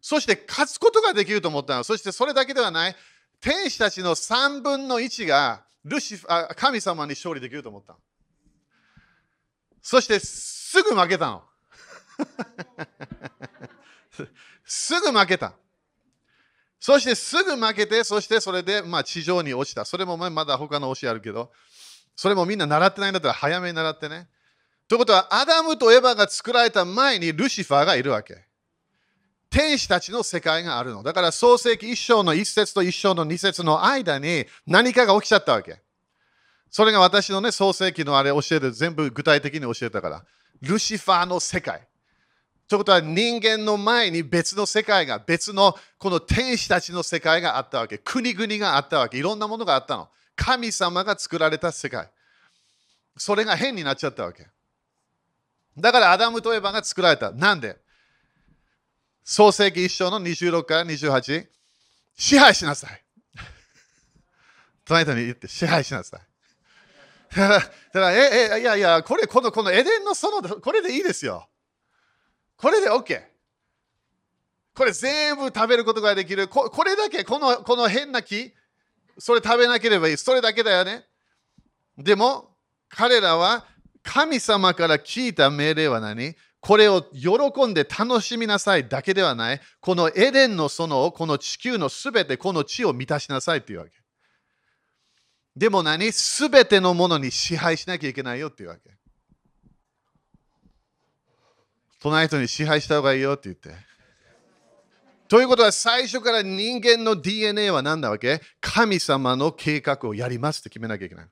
[0.00, 1.84] そして勝つことができると思ったの。
[1.84, 2.96] そしてそれだけではない。
[3.40, 7.98] 天使たちの3分の1がルシフあ神様に勝利できると思ったの。
[9.82, 11.42] そしてすぐ負けたの。
[14.64, 15.54] すぐ負けた。
[16.86, 19.86] そしてすぐ負けて、そしてそれでまあ地上に落ちた。
[19.86, 21.50] それもまだ他の教えあるけど、
[22.14, 24.28] それもみんな習ってないんだったら早めに習ってね。
[24.86, 28.44] ということは、アダムとエヴァが作られた前にルシファーがいるわけ。
[29.48, 31.02] 天使たちの世界があるの。
[31.02, 35.80] だから創世記一章の一節と一章の二節の間に何かが起きちゃったわけ。
[36.68, 40.24] それが私のね、創世記のあれ教えて全部具体的に教えたから。
[40.60, 41.88] ルシファーの世界。
[42.68, 47.98] ということは人間の前に別の世界が、別のこの天使たちの世界があったわけ。
[47.98, 49.18] 国々があったわけ。
[49.18, 50.08] いろんなものがあったの。
[50.34, 52.10] 神様が作られた世界。
[53.16, 54.46] それが変になっちゃったわけ。
[55.76, 57.32] だからアダムとエヴァが作られた。
[57.32, 57.76] なんで？
[59.24, 61.46] 創世記一章の26から28。
[62.16, 63.04] 支配しなさい。
[64.86, 66.20] 隣人に言って支配しなさい。
[67.36, 71.48] だからええいやいや、これ、このこのエデンの園これでいいですよ。
[72.56, 73.22] これで OK。
[74.74, 76.48] これ全部食べることができる。
[76.48, 78.52] ここれだけ、このこの変な木、
[79.18, 80.16] それ食べなければいい。
[80.16, 81.04] それだけだよね。
[81.96, 82.56] でも、
[82.88, 83.66] 彼らは
[84.02, 86.34] 神様から聞いた命令は何？
[86.60, 89.60] これを喜んで楽しみなさいだけではない。
[89.80, 93.92] このエデンの園を、この地球のすべて、この地を満たしなさいっていうわけ。
[95.54, 96.10] でも何？
[96.10, 98.90] すべてのものに支配しなきゃいけないよっていうわけ。
[102.10, 103.70] 隣人に支配した方がいいよって言って。
[105.26, 108.42] ということは最初から人間の DNA は何だわけ？
[108.60, 111.26] 神様の計画をやりますって決めなきゃいけない。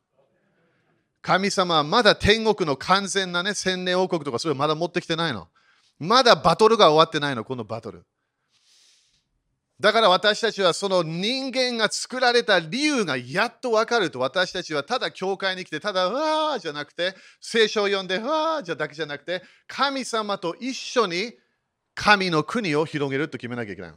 [1.21, 5.49] 神様はまだ天国の完全なね、千年王国とかそれまだ持ってきてないの。
[5.99, 8.05] まだバトルが終わってないの、このバトル。
[9.83, 21.33] だから私たちはその人間が作られた理由がやっと分かると私たちはただ教会に来てただうわーじゃなくて聖書を読んでうわーじゃだけじゃなくて神様と一緒に
[21.97, 23.93] 神の国を広げると決めなきゃいけない。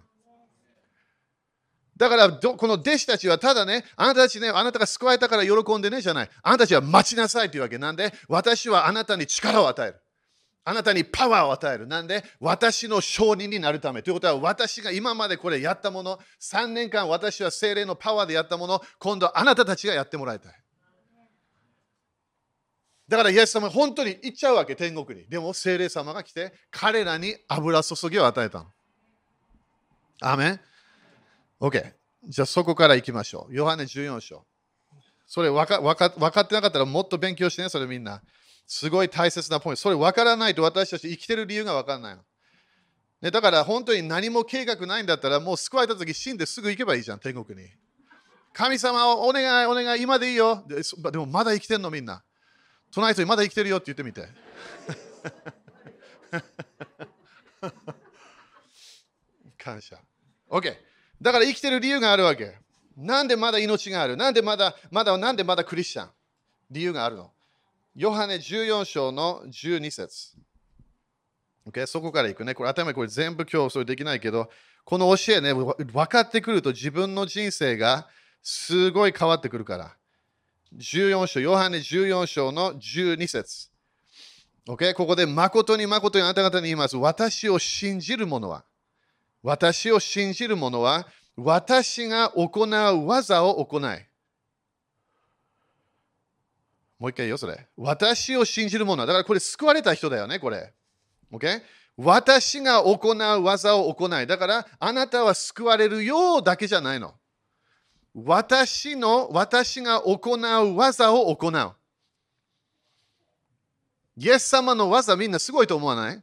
[1.98, 6.30] だからこの弟子たちはただね、あなたたちね、あなたが救われたから喜んでねじゃない。
[6.42, 10.02] あなたたちは待ちなさいというわけなんで、私はあなたに力を与える。
[10.68, 11.86] あなたにパワーを与える。
[11.86, 14.02] なんで、私の証人になるため。
[14.02, 20.54] ということは、私が今までこれやったもの、3年間私は精霊のパワーでやったもの、今度あなたたちがやってもらいたい。
[23.08, 25.28] だからイエス様本当に行っちゃうわけ、天国に。
[25.30, 28.66] でも精霊様が来て、彼らに油注ぎを与えたの。
[30.22, 30.60] アメン
[31.62, 31.94] ?OK。
[32.28, 33.54] じゃあそこから行きましょう。
[33.54, 34.48] ヨハネ14章。
[35.28, 38.24] それ分か分か分かってなかったらもっと勉強してね、それみんな。
[38.68, 39.82] すごい大切なポイント。
[39.82, 42.24] それ分からないと私たち生きてる理由が分からないの。
[43.22, 47.70] ね、だから本当に何も計画ないんだったらもう救われた時死んですぐ行けばいいじゃん、天国に。
[48.54, 50.64] 神様をお願い、お願い、今でいいよ。
[50.68, 52.24] ででもまだ生きてんのみんな。
[52.92, 54.28] 隣人にまだ生きてるよって言ってみて。
[59.58, 60.00] 感謝。
[60.50, 60.78] OK。
[61.22, 62.58] だから生きてる理由があるわけ。
[62.96, 64.16] なんでまだ命がある？
[64.16, 66.10] なんでまだ、まだ、なんでまだクリスチャン？
[66.72, 67.34] 理由があるの。
[67.96, 70.36] ヨハネ14章の12節。
[71.66, 71.86] Okay?
[71.88, 72.54] そこからいくね。
[72.54, 74.50] これ頭これ全部今日それできないけど、
[74.84, 78.08] この教えね、分かってくると自分の人生が
[78.44, 79.96] すごい変わってくるから。
[80.76, 83.70] 14章、ヨハネ14章の12節。
[84.68, 84.94] Okay?
[84.94, 86.98] ここで誠に誠にあなた方に言います。
[86.98, 88.66] 私を信じる者は、
[89.42, 94.06] 私を信じる者は、私が行う技を行い。
[96.98, 97.68] もう一回言うよ、それ。
[97.76, 99.06] 私を信じる者は。
[99.06, 100.74] だからこれ救われた人だよね、これ。
[101.32, 101.62] OK?
[101.98, 104.28] 私が行う技を行い。
[104.28, 107.16] だからあなたは救われるようだけじゃないの。
[108.14, 111.74] 私の、私が行う技を行う。
[114.18, 116.22] イエス様の技みんなすごいと思わない？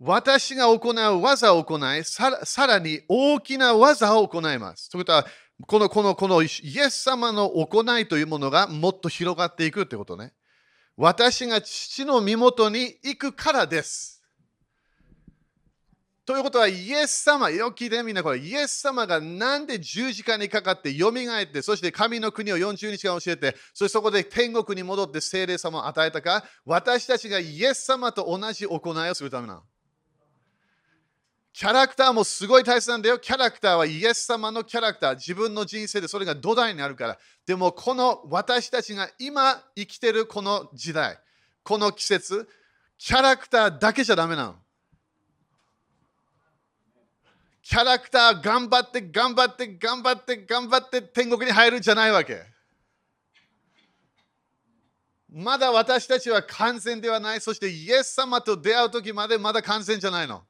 [0.00, 4.90] 私が行う技を行いさ、さらに大きな技を行います。
[4.90, 5.26] ということは、
[5.66, 6.48] このこのこのイエ
[6.90, 10.32] ス様の行いというものがもっと広がっていくってことね。
[10.96, 14.20] 私が父の身元に行くからです。
[16.26, 29.62] ということは、イエス様、よきでみんなこれ、イエス様がなんで十字架にかかって、よみがえって、そして神の国を40日間教えて、そしてそこで天国に戻って聖霊様を与えたか、私たちがイエス様と同じ行いをするためなの。
[31.60, 33.18] キャラクターもすごい大切なんだよ。
[33.18, 35.14] キャラクターはイエス様のキャラクター。
[35.16, 37.18] 自分の人生でそれが土台になるから。
[37.44, 41.18] でもこの私たちが今生きてるこの時代、
[41.62, 42.48] この季節、
[42.96, 44.56] キャラクターだけじゃダメなの。
[47.62, 52.42] キャラクター頑張って頑張って頑張って頑張って天国に入るんじゃないわけ。
[55.30, 57.40] まだ私たちは完全ではない。
[57.42, 60.42] そしてイエス様と出会う時までまだ完全じゃないの。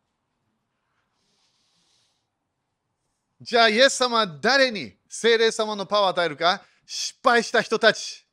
[3.41, 8.26] じゃあ、イエス様は誰に精霊様のパワーを与えるか失敗した人たち。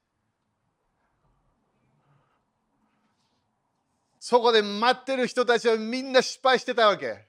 [4.19, 7.25] そこで待ってる人たちはみんな失敗してたわけ。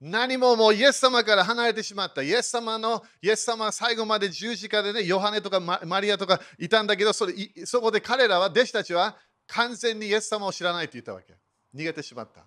[0.00, 2.22] 何ももうイエス様から離れてしまった。
[2.22, 7.34] イエス様の、イエス様は最後まで十字架でね、ヨハネとかマリアとかいたんだけど、それ
[7.66, 9.18] そこで彼らは、弟子たちは
[9.48, 11.34] 完全にイエス様を知らないと言ったわけ。
[11.74, 12.46] 逃げてしまった。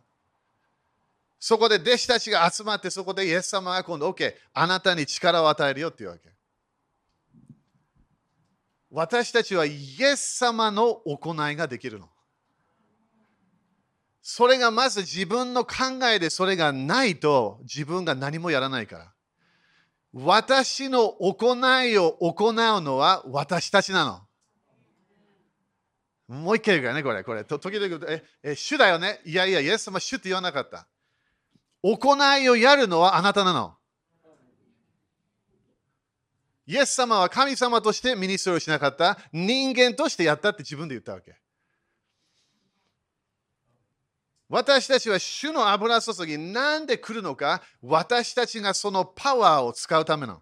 [1.44, 6.30] そこで弟子たちが集まってそこでイエス様が今度 OK あなたに力を与えるよっていうわけ
[8.92, 9.72] 私たちはイ
[10.04, 12.10] エス様の行いができるの
[14.22, 19.12] それがまず自分の考えでそれがないと自分が何もやらないから
[20.14, 24.22] 私の行いを行うのは私たちなの
[26.28, 27.24] もう一回言うからね、これ。
[27.24, 29.20] これ時々、え、え、主だよね？
[29.26, 30.88] いやいや、イエス様、主って言わなかった。
[31.82, 33.76] 行いをやるのはあなたなの。
[36.68, 41.36] イエス様は神様としてミニストリーをしなかった人間としてやったって自分で言ったわけ。
[44.48, 50.42] 私たちは主の油注ぎなんで来るのか私たちがそのパワーを使うための。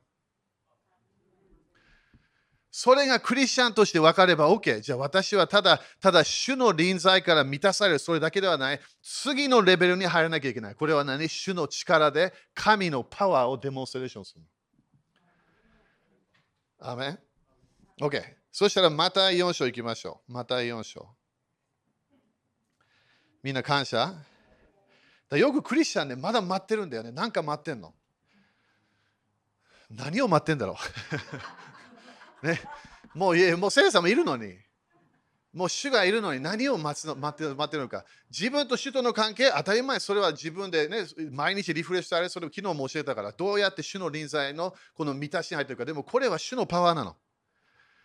[2.81, 4.79] それがクリスチャンとして分かれば OK。
[4.79, 8.79] じゃあ私はただ、ただ主の臨在から満たされる、それだけではない。
[9.03, 10.75] 次のレベルに入らなきゃいけない。
[10.75, 11.27] これは何？
[11.27, 14.41] 主の力で神のパワーをデモンストレーションする。
[16.79, 17.19] アメン
[17.99, 18.23] ？OK。
[18.49, 20.31] そしたらまた4章行きましょう。
[20.31, 21.05] また4章。
[23.43, 24.13] みんな感謝？
[25.29, 27.11] だよくクリスチャンね、まだ待ってるんだよね。
[27.11, 27.93] なんか待ってんの。
[29.89, 30.75] 何を待ってんだろう。
[32.43, 32.61] ね、
[33.13, 34.57] もういえ、もう聖さんもいるのに。
[35.51, 38.05] もう主がいるのに何を待つの待って待ってるのか。
[38.29, 45.85] 自分と主との関係、当たり前、それは自分でね、毎日リフレッシュされ、それを昨日も教えたから、どうやって主の臨在のこの満たしに入ってるか。
[45.85, 47.15] でもこれは主のパワーなの。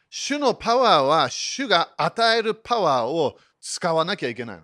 [0.09, 4.63] 主のパワーは主が与えるパワーを使わなきゃいけないの。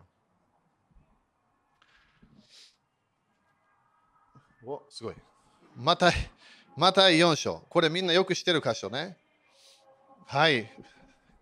[4.65, 5.15] おすごい。
[5.77, 6.11] また、
[6.77, 7.67] また4章。
[7.69, 9.19] これみんなよく知ってる箇所ね。
[10.31, 10.71] はい。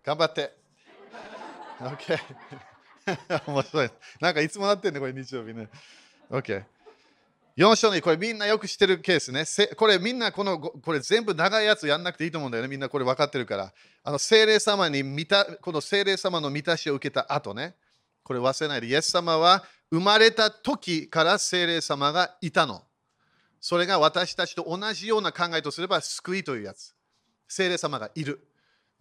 [0.03, 0.51] 頑張って。
[1.79, 2.19] OK。
[3.45, 3.91] 面白い。
[4.19, 5.69] なんかいつもなってんね、これ日曜日ね。
[6.31, 6.63] OK。
[7.55, 9.45] 4章にこれみんなよく知ってるケースね。
[9.75, 12.67] これみんなこのこれ全部長いやつやんなくていいと思うんだよね。
[12.67, 13.71] みんなこれ分かってるから。
[14.03, 17.75] あの聖霊様に見たこの聖霊様の満たしを受けた後ね。
[18.23, 18.87] これ忘れないで。
[18.87, 22.83] イエス様は生まれた時から聖霊様がいたの。
[23.61, 26.95] それが私たちと同じような考えとすれば救いというやつ。
[27.47, 28.48] 聖霊様がいる。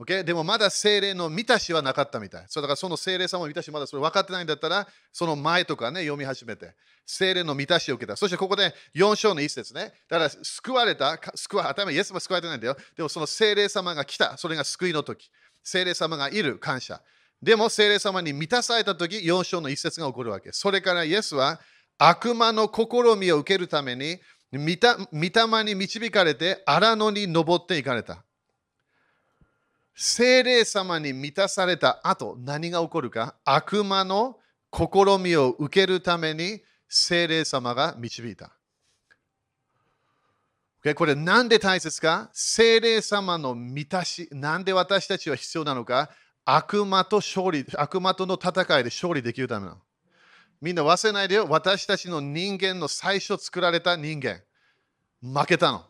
[0.01, 0.23] Okay?
[0.23, 2.45] でもまだ精霊の満たしはなかったみたい。
[2.49, 6.75] そうだからその精霊様の満たしまだそれ分かってないんだったら、その前とかね、読み始めて、
[7.05, 8.17] 精霊の満たしを受けた。
[8.17, 9.93] そしてここで4章の一節ね。
[10.09, 12.77] だから救われた、救わ頭イエスも救われてないんだよ。
[12.97, 14.37] でもその精霊様が来た。
[14.37, 15.31] それが救いの時。
[15.65, 17.01] 精霊様がいる感謝。
[17.43, 20.53] でも精霊様に満たされた時、4章の一節が起こるわけ。
[20.53, 21.61] それからイエスは
[21.99, 24.21] 悪魔の試みを受けるために、
[24.53, 28.25] 御霊に導かれて荒野に登っていかれた。
[30.01, 33.35] 精霊様に満たされた後、何が起こるか？
[33.45, 34.39] 悪魔の
[34.73, 38.53] 試みを受けるために精霊様が導いた。
[40.95, 42.31] これなんで大切か？
[42.33, 46.11] 精霊様の満たし、なんで私たちは必要なのか？
[46.45, 49.79] 悪魔と勝利、悪魔との戦いで勝利できるための。
[50.61, 51.49] みんな忘れないでよ。
[51.51, 54.43] 私たちの人間の最初作られた人間。
[55.21, 55.88] 負けたの。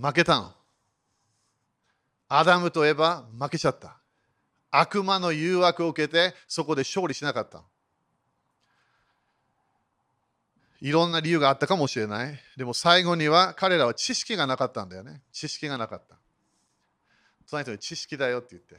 [0.00, 0.52] 負けたの。
[2.28, 3.98] アダムとエバ負けちゃった。
[4.70, 7.64] 悪魔の誘惑を受けてそこで勝利しなかった。
[10.80, 12.38] いろんな理由があったかもしれない。
[12.56, 15.22] でも最後には彼らは知識がなかったんだよね。
[15.32, 16.16] 知識がなかった。
[17.46, 18.76] その人に知識だよって言って。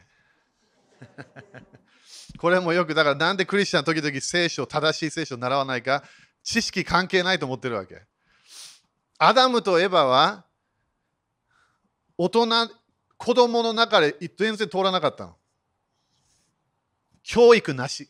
[2.37, 6.03] これもよくだからなんでクリスチャン時々聖書、正しい聖書を習わないか、
[6.43, 8.03] 知識関係ないと思ってるわけ。
[9.17, 10.45] アダムとエバは
[12.17, 12.47] 大人、
[13.17, 15.35] 子供の中で全然通らなかったの。
[17.23, 18.09] 教育なし。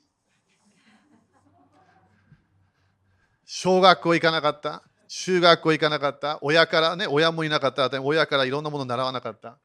[3.45, 4.83] 小学校行かなかった。
[5.07, 6.39] 中学校行かなかった。
[6.41, 7.89] 親からね、親もいなかった。
[8.01, 9.57] 親からいろんなもの習わなかった。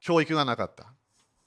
[0.00, 0.92] 教育がなかった。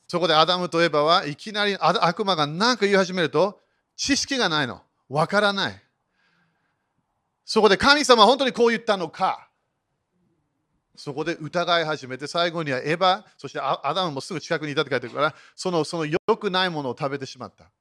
[0.07, 3.59] そこでアダムとエバはいきなり悪魔が何か言い始めると
[3.95, 4.81] 知識がないの。
[5.09, 5.81] わからない。
[7.45, 9.42] そこで神様は本当にこう言ったのか
[10.95, 17.71] そこで疑い始めて、最後にはエヴァ、そしてアダムもすぐ近くにいたって書いてるから、そのその良くないものを食べてしまった。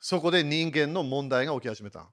[0.00, 2.06] そこで人間の問題が起き始めた。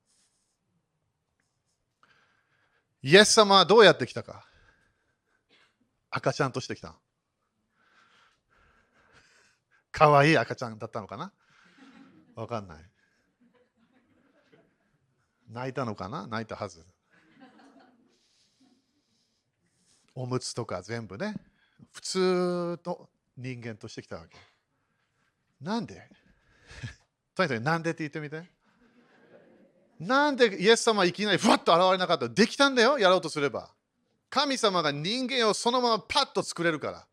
[3.02, 4.46] イエス様はどうやって来たか
[6.10, 6.96] 赤ちゃんとして来た。
[9.92, 11.32] かわいい赤ちゃんだったのかな
[12.36, 12.78] わかんない。
[15.50, 16.84] 泣いたのかな泣いたはず。
[20.16, 21.36] おむつとか全部ね、
[21.92, 24.38] 普通の人間としてきたわけ。
[25.62, 26.08] なんで？
[27.36, 28.44] とにかくなんでって言ってみて。
[30.00, 32.28] なんでイエス様いきなりふわっと現れなかった？
[32.30, 33.72] できたんだよ、やろうとすれば。
[34.30, 37.08] 神様が人間をそのままパッと作れるから。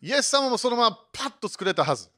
[0.00, 2.08] イエス様もそのままパッと作れたはず。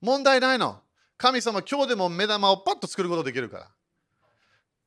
[0.00, 0.82] 問題ないの。
[1.16, 3.70] 神様今日でも目玉をパッと作ることできるから。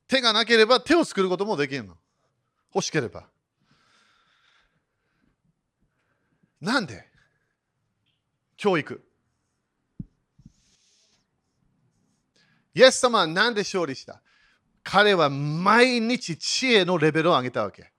[0.06, 1.96] 手がなければ手を作ることもできるの。
[2.74, 3.28] 欲しければ。
[6.60, 7.06] なんで？
[8.56, 9.02] 教育。
[12.74, 14.20] イエス様は何で勝利した？
[14.82, 17.92] 彼は毎日知恵のレベルを上げたわけ。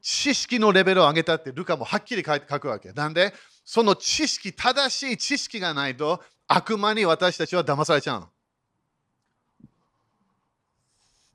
[0.00, 2.92] 知識のレベルを上げたってルカもはっきり書くわけ。
[2.92, 3.34] なんで？
[3.64, 8.30] その知識、正しい知識がないと悪魔に私たちは騙されちゃうの。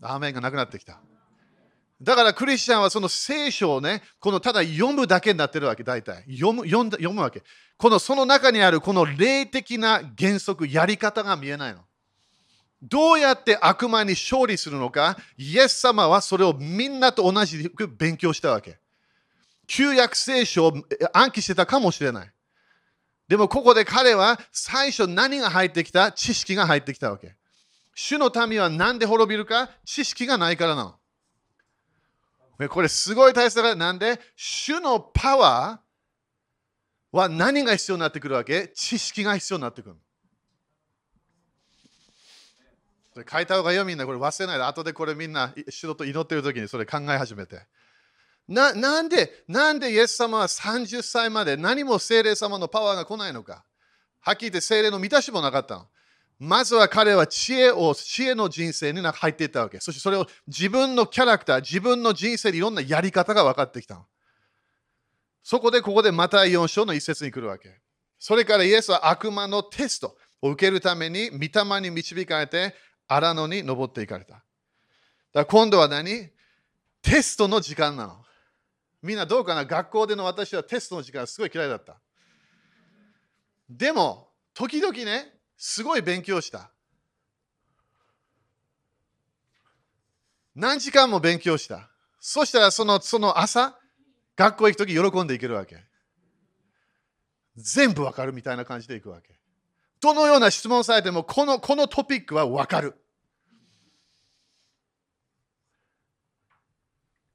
[0.01, 0.99] アーメンがなくなってきた。
[2.03, 6.25] だからクリスチャンはその聖書をね、このただ読むだけになってるわけ、大体。
[6.29, 7.41] 読む読んだ読むわけ。
[7.77, 11.79] このその中にあるこの霊的な原則、やり方が見えないの。
[12.81, 18.77] どうやって悪魔に勝利するのか、イエス様はそれをみんなと同じく勉強したわけ。
[19.65, 20.73] 旧約聖書を
[21.13, 22.31] 暗記してたかもしれない。
[23.29, 26.11] でもここで彼は最初何が入ってきた？
[26.11, 27.35] 知識が入ってきたわけ。
[27.95, 29.69] 主の民は何で滅びるか？
[29.85, 30.95] 知識がないからなの。
[32.69, 38.69] これすごい大切だからなんで主のパワーは何が必要になってくるわけ？
[38.75, 39.95] 知識が必要になってくる。
[43.13, 47.61] それ書いた方がいいよみんなこれ忘れないで後でこれみんな主のと祈ってる時にそれ考え始めて。
[48.47, 53.63] ななんで、なんでイエス様は30歳まで何も精霊様のパワーが来ないのか
[54.19, 55.87] はっきり言って精霊の満たしもなかったの。
[56.43, 59.79] まずは彼は知恵を、知恵の人生に入っていったわけ。
[59.79, 64.05] そしてそれを自分のキャラクター、自分の人生でいろんなやり方が分かってきたの。
[65.41, 67.79] そこでここでまた4章の一節に来るわけ。
[68.19, 72.75] それからイエスは悪魔のテストを受けるために御霊に導かれて
[73.07, 74.33] 荒野に登っていかれた。
[74.33, 74.43] だか
[75.33, 76.29] ら今度は何？
[77.01, 78.17] テストの時間なの。
[79.01, 79.63] みんなどうかな？
[79.63, 81.97] 学校での私はテストの時間すごい嫌いだった。
[83.69, 86.71] でも、時々ね、すごい勉強した。
[90.55, 91.89] 何時間も勉強した。
[92.19, 93.77] そしたらそのその朝、
[94.35, 95.83] 学校行くとき喜んでいけるわけ。
[97.55, 99.39] 全部わかるみたいな感じでいくわけ。
[100.01, 102.95] どのような質問されても、このこのトピックはわかる。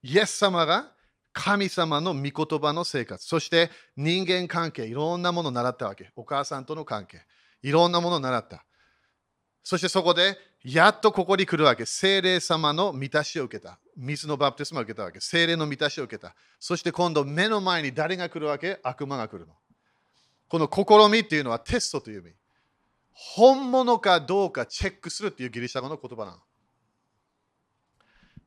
[0.02, 0.92] イエス様が
[1.32, 6.10] 神様の御言葉の生活、そして人間関係、いろんなものを習ったわけ。
[6.16, 7.22] お母さんとの関係、
[7.62, 8.64] いろんなものを習った。
[9.62, 11.86] そしてそこで、やっとここに来るわけ。
[11.86, 13.78] 精霊様の満たしを受けた。
[13.96, 15.20] 水のバプテスマを受けたわけ。
[15.20, 16.34] 精霊の満たしを受けた。
[16.59, 18.80] そして今度、目の前に誰が来るわけ？
[18.82, 19.54] 悪魔が来るの。
[20.48, 22.32] この試みっていうのはテストという意味。
[23.12, 26.38] 本物かどうかチェックするっていうギリシャ語の言葉なの。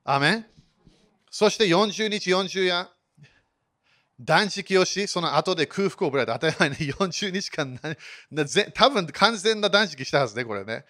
[0.03, 0.45] アメン
[1.29, 2.89] そして40日40夜、
[4.23, 6.47] 断食をし、その後で空腹を覚えられた。
[6.51, 10.85] 当たり前ね、 40日間な、多分完全な断食したはずね、これね。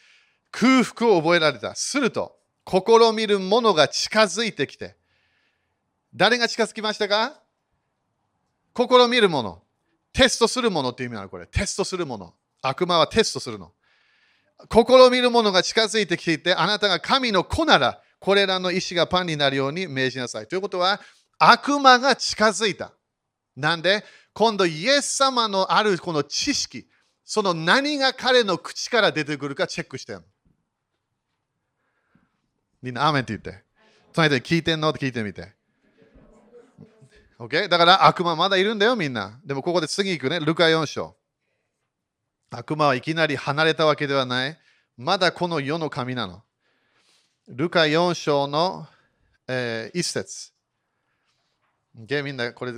[0.51, 1.73] 空腹を覚えられた。
[1.75, 2.81] すると、試
[3.13, 4.95] みるものが近づいてきて、
[6.13, 7.41] 誰が近づきましたか？
[8.75, 9.63] 試みるもの。
[10.13, 11.47] テストするものっていう意味なの、これ。
[11.47, 12.33] テストするもの。
[12.61, 13.71] 悪魔はテストするの。
[14.69, 20.47] 試みるものが近づいてきていて、あなたが神の子なら、これらの石がパンになるように命じなさい。
[20.47, 21.01] ということは、
[21.39, 22.93] 悪魔が近づいた。
[23.55, 26.87] なんで、今度イエス様のあるこの知識、
[27.23, 30.21] その何が彼の口から出てくるかチェックしてる
[32.81, 33.63] みんな、アーメンって言って。
[34.13, 35.53] 隣で聞いてんのって聞いてみて。
[37.39, 37.69] OK?
[37.69, 39.39] だから悪魔まだいるんだよ、みんな。
[39.45, 41.15] でもここで次行くね、ルカ4章。
[42.49, 44.59] 悪魔はいきなり離れたわけではない。
[44.97, 46.43] まだこの世の神なの。
[47.47, 48.87] ルカ4章の、
[49.47, 50.53] えー、1節。
[51.93, 52.73] ゲみんなこれ、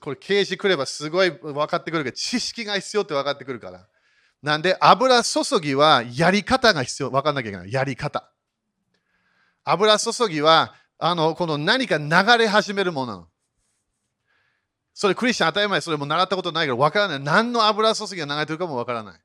[0.00, 3.86] これ刑事来ればすごい分かってくるけど、知識が必要って分かってくるから。
[4.42, 7.72] なんで、油注ぎはやり方が必要、分かんなきゃいけない。
[7.72, 8.30] やり方。
[9.64, 13.28] 油注ぎは、あの、この何か流れ始めるものなの。
[14.94, 17.20] それクリスチャン当たり前それも習ったことないから分からない。
[17.20, 19.20] 何の油注ぎが流れてるかも分からない。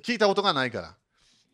[0.00, 0.96] 聞いたことがないから。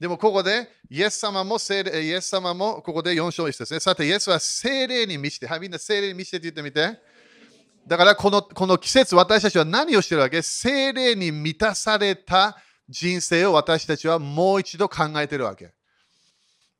[0.00, 3.80] でもここで、イエス様も聖霊、イエス様もここで4章1ですね。
[3.80, 6.98] さて、イエスは聖霊に満ちて、はい、みんな聖霊に満ちてって言ってみて。
[7.86, 10.40] だからこのこの季節、私たちは何をしてるわけ？
[10.42, 12.56] 聖霊に満たされた
[12.88, 15.72] 人生を私たちはもう一度考えてるわけ。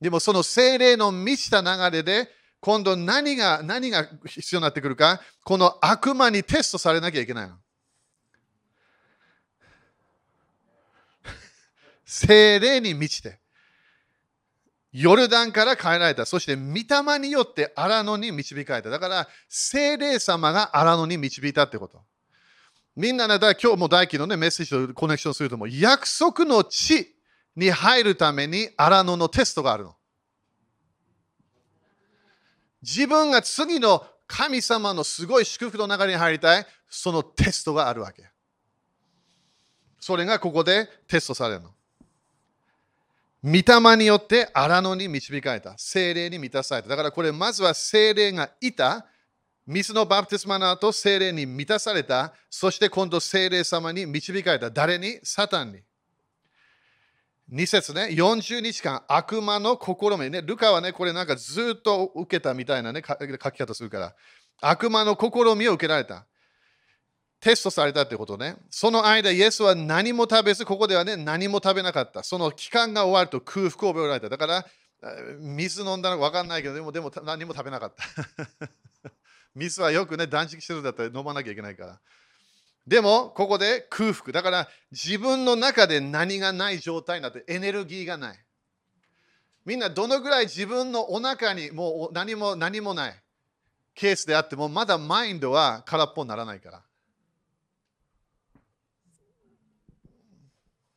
[0.01, 2.29] でもその聖霊の満ちた流れで、
[2.61, 7.55] 今度何が何が必要になってくるか、この悪魔にテストされなきゃいけないの。
[12.05, 13.39] 精霊に満ちて、
[14.93, 16.25] ヨルダンから帰られた。
[16.25, 18.91] そして、御霊によって荒野に導かれた。
[18.91, 22.01] だから、精霊様が荒野に導いたってこと。
[22.95, 27.13] みんなね、だ今日も大輝の、ね、メッセージとコネクションするとも、約束の地
[27.57, 29.97] に入るために荒野のテストがあるの。
[32.83, 38.31] 自分が次の神様のすごい祝福の中に入りたい、そのテストがあるわけ。
[39.99, 41.74] それがここでテストされるの。
[43.45, 45.75] 御霊によって荒野に導かれた。
[45.77, 46.89] 精霊に満たされた。
[46.89, 49.05] だからこれ、まずは精霊がいた。
[49.67, 52.33] 水のバプテスマの後、精霊に満たされた。
[52.49, 54.71] そして今度、精霊様に導かれた。
[54.71, 55.19] 誰に？
[55.23, 55.81] サタンに。
[57.53, 60.41] 2節ね、40日間悪魔の試みね。
[60.41, 63.17] ルカはね、これなんかずっと受けたみたいなね、書
[63.51, 64.15] き方するから。
[64.63, 66.27] 悪魔の試みを受けられた。
[67.45, 68.57] テストされたってことね。
[68.71, 72.23] その間、イエスは何も食べず、ここではね、何も食べなかった。
[72.23, 74.31] その期間が終わると空腹を覚えられた。
[74.31, 74.67] だから、
[75.41, 78.71] 水飲んだのか分かんないけど、でもでも何も食べなかった。
[79.55, 82.01] 水はよくね、断食してるんだったら飲まなきゃいけないから。
[82.87, 84.33] でも、ここで空腹。
[84.33, 88.43] だから、自分の中で何がない状態になって、エネルギーがない。
[89.67, 93.23] みんな、どのぐらい自分のお腹にもう何も何もない
[93.95, 96.83] ケースであっても、まだマインドは空っぽにならないから。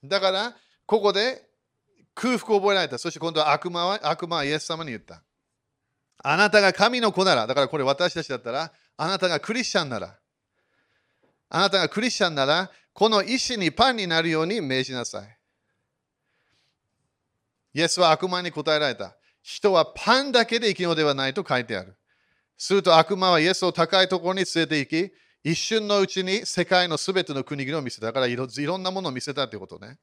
[0.08, 0.56] だから、
[0.86, 1.42] ここで
[2.16, 2.98] 空腹を覚えられた。
[2.98, 5.24] そして今度は悪魔は悪魔はイエス様に言った。
[6.24, 10.18] あなたが神の子なら、だからこれ私たちだったら、あなたがクリスチャンなら、
[11.50, 15.38] あなたがクリスチャンなら、この石にパンになるように命じなさい。
[17.76, 19.16] イエスは悪魔に答えられた。
[19.44, 21.96] 人はパンだけで生きるのではないと書いてある。
[22.58, 25.14] すると悪魔はイエスを高いところに連れて行き、
[25.44, 28.08] 一瞬のうちに世界のすべての国々を見せた。
[28.08, 29.88] だからいろいろんなものを見せたってことね。
[29.88, 29.98] だか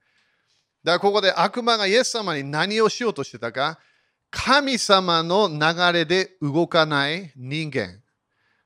[0.93, 3.79] らここで悪魔がイエス様に何をしようとしてたか、
[4.31, 8.03] 神様の流れで動かない人間、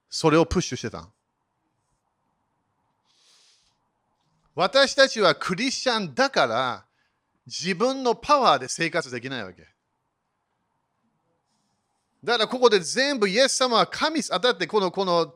[0.09, 1.09] それをプッシュしてた。
[4.55, 6.85] 私たちはクリスチャンだから
[7.47, 9.66] 自分のパワーで生活できないわけ。
[12.23, 15.35] だからここで全部イエス様は神様、だってこのこの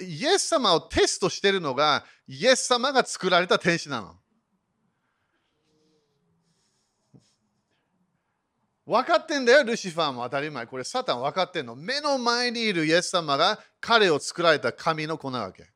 [0.00, 4.16] イエス様をテストしてるのがイエス様が作られた天使なの。
[8.86, 10.66] 分かってんだよ、ルシファーも当たり前。
[10.66, 11.74] これサタン分かってんの。
[11.74, 15.70] 目の前にいるイエス様が彼を作られた神の子なわけ。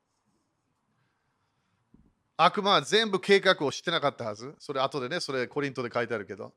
[2.36, 4.54] 悪魔は全部計画をしてなかったはず。
[4.58, 6.52] それ後でね、それコリントで書いてあるけど。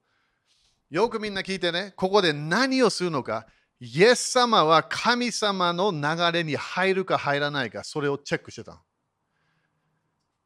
[0.90, 3.48] よくみんな聞いてね、ここで何をするのか。
[3.84, 8.80] イエス様は神様の流れに入るか入らないか、それをチェックしてた。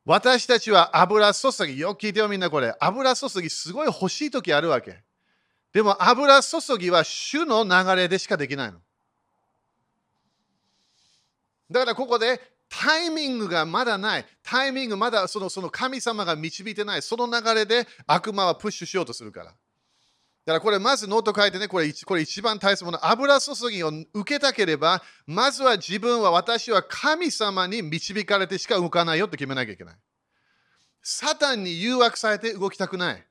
[0.05, 2.73] 私たちは油注ぎ、よく聞いてよみんなこれ。
[2.79, 5.03] 油注ぎすごい欲しい時あるわけ。
[5.73, 8.79] でも油注ぎは主の流れでしかできないの。
[11.69, 14.25] だからここでタイミングがまだない。
[14.43, 17.01] タイミングまだそのその神様が導いてない。
[17.01, 19.53] その流れで悪魔はプッシュしようとするから。
[20.45, 23.05] だからこれまずノート書いてね、これこれ一番大切なもの。
[23.05, 29.95] 油注ぎを受けたければ、まずは自分は私は神様に導かれてしか動かないよって決めなきゃいけない。
[31.01, 33.25] サタンに誘惑されて動きたくない。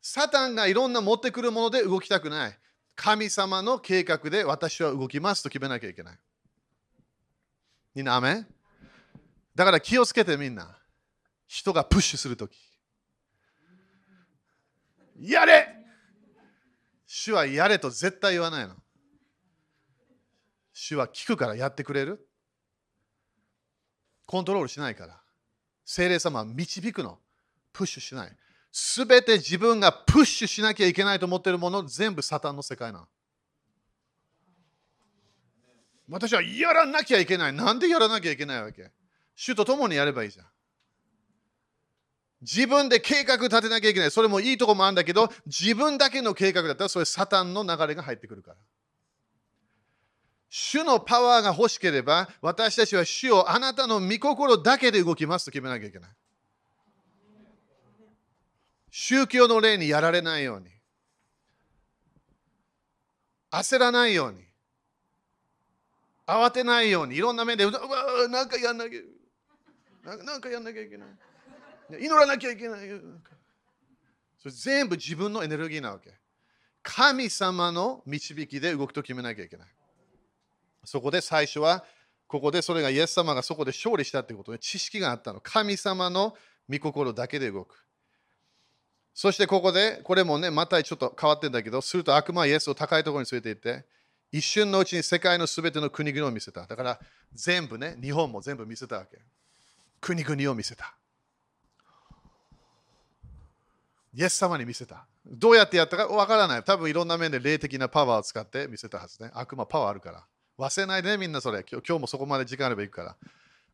[0.00, 2.58] サタンがいろんな持ってくるもので動きたくない。
[2.96, 6.18] 神様の計画で私は動きますと決めなきゃいけない。
[7.94, 8.46] みんな、アメ
[9.54, 10.78] だから気をつけてみんな。
[11.46, 12.56] 人がプッシュするとき。
[15.18, 15.79] やれ
[17.12, 18.76] 主はやれと絶対言わないの。
[20.72, 22.24] 主は聞くからやってくれる。
[24.26, 25.20] コントロールしないから。
[25.84, 27.18] 精霊様は導くの。
[27.72, 28.36] プッシュしない。
[28.70, 33.08] すべて自分がプッシュしなきゃいけないと思っているもの、全部サタンの世界なの。
[36.08, 37.52] 私はやらなきゃいけない。
[37.52, 38.88] なんでやらなきゃいけないわけ？
[39.34, 40.46] 主と共にやればいいじゃん。
[42.42, 44.10] 自分で計画立てなきゃいけない。
[44.10, 48.56] それもいいとこもあるんだけど、自分だけの計画だったら、それサタンの流れが入ってくるから。
[50.48, 56.10] 主のパワーが欲しければ、私たちは主をあなたの御心だけで動きますと決めなきゃいけない。
[58.90, 60.66] 宗教の例にやられないように。
[63.52, 64.44] 焦らないように。
[66.26, 67.16] 慌てないように。
[67.16, 70.16] いろんな面で、うわ、なんかやんなきゃ。
[70.24, 71.08] なんかやんなきゃいけない。
[71.98, 72.88] 祈らなきゃいけない。
[74.38, 76.14] それ全部自分のエネルギーなわけ。
[76.82, 79.68] 神様の導きで動くと決めなきゃいけない。
[80.84, 81.84] そこで最初は、
[82.26, 85.40] ここでそれがイエス様がそこで勝利したってことで知識があったの。
[85.40, 86.36] 神様の
[86.68, 87.84] 御心だけで動く。
[89.12, 93.86] そしてここで、これもね、またちょっと変わってんだけど、すると悪魔はイエスを高いところに連れて行って、
[94.32, 96.66] 一瞬のうちに世界のすべての国々を見せた。
[96.66, 97.00] だから
[97.34, 99.18] 全部ね、日本も全部見せたわけ。
[100.00, 100.94] 国々を見せた。
[104.12, 105.06] イエス様に見せた。
[105.24, 106.06] どうやってやったか？
[106.08, 106.64] わからない。
[106.64, 109.30] 多分いろんな面で霊的なパワーを使って見せたはずね。
[109.34, 110.26] 悪魔パワーあるから。
[110.58, 111.64] 忘れないでね、みんなそれ。
[111.70, 113.16] 今日もそこまで時間あれば行くから。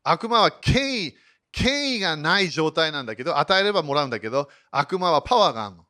[0.03, 1.17] 悪魔は権威、
[1.51, 5.87] 権威がない状態なんだけど、与えればもらうんだけど、悪魔はパワーがあるの。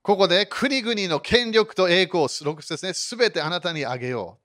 [0.00, 4.38] ここで国々の権力と栄光を6節ね、すべてあなたにあげよ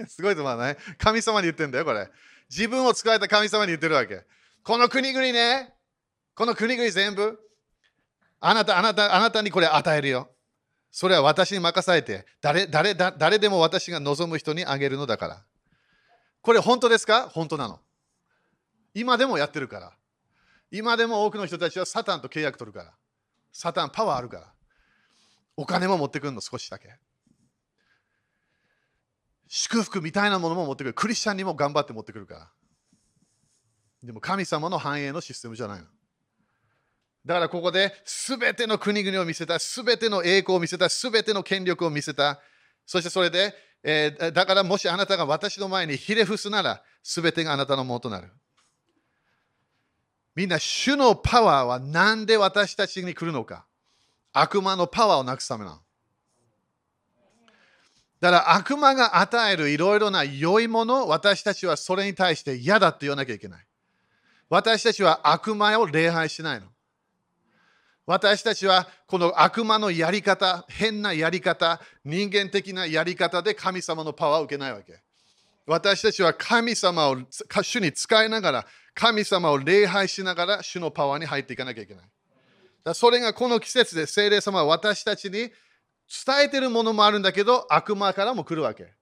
[0.00, 0.06] う。
[0.08, 0.76] すごいと思わない？
[0.98, 2.10] 神様に言ってんだよ、これ。
[2.50, 4.24] 自分を使えた神様に言ってるわけ。
[4.66, 5.72] この国々ね、
[6.34, 7.38] この国々全部、
[8.40, 10.28] あなた、あなた、あなたにこれ与えるよ。
[10.90, 15.44] それは私に任されて、誰誰誰でも私が望む人にあげるのだから。
[16.42, 17.28] これ本当ですか？
[17.28, 17.78] 本当なの。
[18.92, 19.92] 今でもやってるから。
[20.72, 22.92] 今でも多くの人たちはサタンと契約取るから。
[23.52, 24.52] サタンパワーあるから。
[25.56, 26.92] お金も持ってくるの少しだけ。
[29.46, 30.94] 祝福みたいなものも持ってくる。
[30.94, 32.50] クリスチャンにも頑張って持ってくるから。
[34.02, 35.86] でも神様の繁栄のシステムじゃないの。
[37.24, 42.40] だからここで全ての国々を見せた、全ての栄光を見せた、全ての権力を見せた。
[42.86, 48.30] そしてそれで、えーだからもしあなたが私の前にひれ伏すなら、全てがあなたのものとなる。
[50.36, 53.66] みんな、主のパワーは何で私たちに来るのか
[54.32, 55.80] 悪魔のパワーをなくすためなの。
[58.20, 63.65] だから悪魔が与えるいろいろな良いもの、私たちはそれに対して嫌だって言わなきゃいけない。
[64.48, 66.66] 私たちは悪魔を礼拝しないの。
[68.06, 75.00] 私たちはこの悪魔のやり方、変なやり方、人間的なやり方で神様のパワーを受けないわけ。
[75.66, 77.16] 私たちは神様を
[77.62, 82.04] 主に使いながら、神様を礼拝しながら主のパワーに入っていかなきゃいけない。
[82.84, 85.50] だそれがこの季節で聖霊様は私たちに伝
[86.44, 88.94] えてるものもあるんだけど、悪魔からも来るわけ。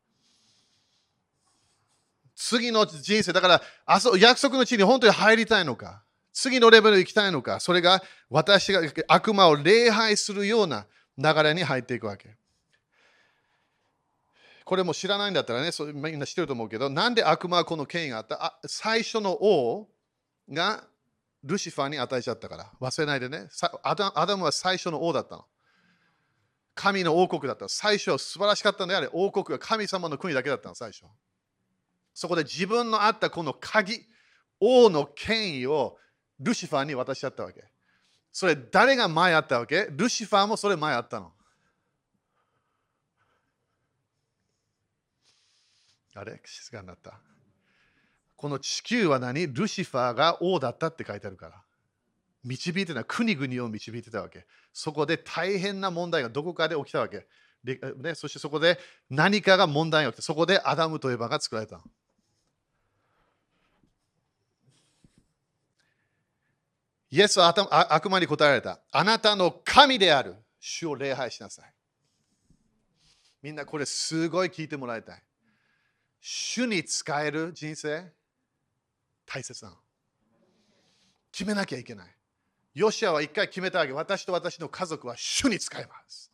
[2.35, 12.37] 次の人生、だからあそ約束の地に本当に入りたいのか、次のレベル行きたいのか、それが私が悪魔を礼拝するような流れに入っていくわけ。
[14.65, 18.43] これも知らないんだったらね、そうみんな知ってると思うけど、なんで悪魔はこの権威があった？
[18.43, 19.89] あ最初の王
[20.51, 20.85] が
[21.45, 23.49] ルシファーに与えちゃったから、忘れないでね。
[23.83, 25.45] アダアダムは最初の王だったの。
[26.75, 27.69] 神の王国だった。
[27.69, 31.05] 最初は素晴らしかったんであれ、王国は神様の国だけだったの、最初。
[32.15, 34.07] そこで自分のあったこの鍵、
[34.61, 35.99] 王の権威を
[36.39, 37.65] ルシファーに渡しちゃったわけ。
[38.33, 39.89] それ誰が前あったわけ？
[39.91, 41.33] ルシファーもそれ前あったの。
[46.15, 46.41] あれ？
[46.45, 47.19] 静かになった。
[48.37, 49.47] この地球は何？
[49.47, 51.63] ルシファーが王だったって書いてあるから。
[52.45, 54.47] 導いてた国々を導いてたわけ。
[54.73, 57.27] そこで大変な問題がどこかで起きたわけ。
[57.65, 61.83] でね、そしてそこで何かが問題が起きて、そこでアダムとエバが作られたの。
[67.15, 67.47] イエスは
[67.95, 68.81] 悪魔に答えられた。
[68.91, 71.73] あなたの神である主を礼拝しなさい。
[73.41, 75.23] みんなこれすごい聞いてもらいたい。
[76.21, 78.11] 主に使える人生？
[79.27, 79.77] 大切なの。
[81.31, 82.07] 決めなきゃいけない。
[82.75, 83.93] ヨシアは一回決めたわけ。
[83.93, 86.33] 私と私の家族は主に使います。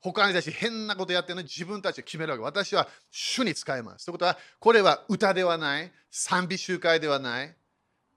[0.00, 2.44] 他にたち変なことやってるのに自分たちで決めるわけ。
[2.44, 4.06] 私は主に使います。
[4.06, 7.54] ということは、これは歌ではない、賛美集会ではない、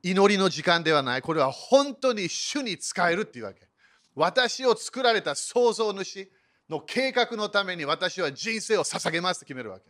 [0.07, 1.23] 祈りの時間ではない。
[1.23, 3.67] これは本当に主に使えるっていうわけ。
[4.13, 6.29] 私を作られた創造主
[6.69, 9.85] の計画のために私は人生を捧げますって決めるわけ。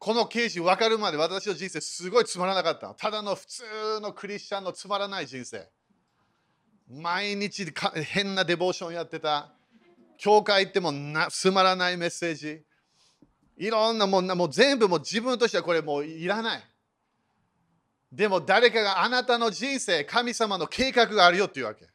[0.00, 2.92] この刑事分かるまで私の人生すごいつまらなかった。
[2.94, 3.62] ただの普通
[4.02, 5.68] のクリスチャンのつまらない人生。
[6.88, 7.72] 毎日
[8.04, 9.52] 変なデボーションやってた。
[10.18, 12.64] 教会行ってもなつまらないメッセージ。
[13.58, 16.69] いろんなもんな、もう全部もう自分としてはこれもういらない。
[18.12, 21.88] でも誰かがあなたの人生、神様の計画があるよっていうわけ。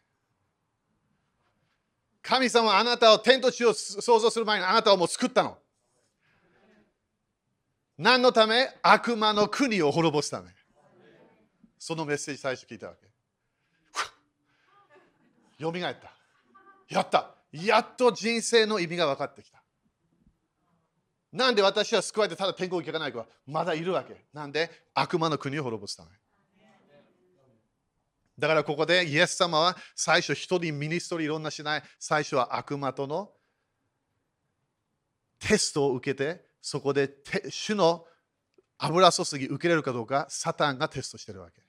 [2.21, 5.57] 神様はあなたを天と地を創造する前にあなたをもう作ったの。
[7.97, 8.69] 何のため？
[8.81, 10.49] 悪魔の国を滅ぼすため。
[11.77, 13.05] そのメッセージ最初聞いたわけ。
[15.63, 16.11] よみがえった。
[16.89, 17.35] やった。
[17.51, 19.61] やっと人生の意味が分かってきた。
[21.35, 24.25] なんで私は救われてただ天国行かないかまだいるわけ。
[24.33, 24.71] なんで？
[24.93, 26.09] 悪魔の国を滅ぼすため。
[28.39, 31.83] だからここでイエス様は最初一人ミニストリーいろんなしない。
[31.99, 33.31] 最初は悪魔との
[35.39, 37.09] テストを受けてそこで
[37.49, 38.05] 主の
[38.77, 41.61] 油注ぎ受けれるかどうかサタンがテストしてるわけ。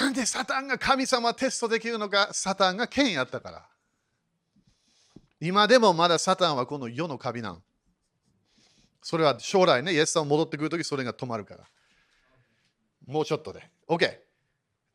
[0.00, 3.66] なんでサタンが神様テストできるのかサタンが権威あったから。
[5.40, 7.62] 今でもまだサタンはこの世のカビなん。
[9.02, 11.64] それは将来ね、イエスさん戻ってくるときそれが止まるから。
[13.06, 13.68] もうちょっとで。
[13.86, 14.18] OK。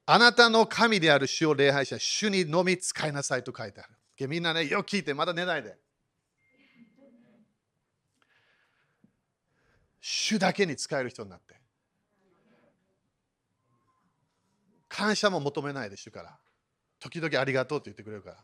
[0.07, 3.89] あなたの神である主を礼拝し、主にのみ使いなさいと書いてある。
[4.17, 5.77] OK みんなね、よく聞いて、まだ寝ないで。
[10.01, 11.55] 主だけに使える人になって。
[14.87, 16.37] 感謝も求めないで主から。
[16.99, 18.37] 時々ありがとうって言ってくれるから。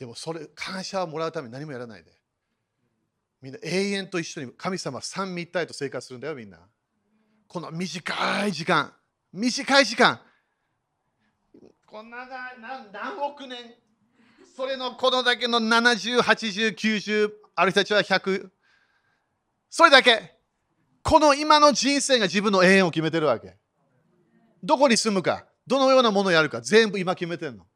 [0.00, 2.10] でもそれ、感謝をもらうために何もやらないで。
[3.42, 6.58] みんな永遠と一緒に神様三位一体と生活するんだよ、みんな。
[7.46, 8.94] この短い時間、
[9.30, 10.18] 短い時間。
[11.86, 12.26] こんな
[12.58, 13.58] 何何億年、
[14.56, 18.48] それのこのだけの70、80、90、ある人たちは100。
[19.68, 20.34] それだけ。
[21.02, 23.54] この今の人生が自分の永遠を決めてるわけ。
[24.62, 27.66] どこに住むか、どのようなものをやるか、全部今決めてるの。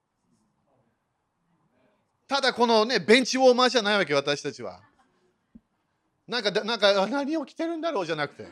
[2.35, 4.80] ただこのね、ベンチウォーマーじゃないわけ、私たちは。
[6.26, 8.49] なんか、なんか何を着てるんだろうじゃなくて。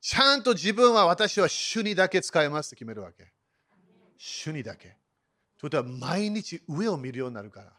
[0.00, 3.32] ちゃんと自分は私は主にだけ使いますって決めるわけ。
[4.18, 4.88] 主にだけ。
[4.88, 4.96] という
[5.60, 7.72] ことは毎日上を見るようになるから。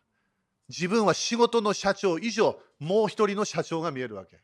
[0.70, 4.40] 自分は仕事の社長以上、もう一人の社長が見えるわけ。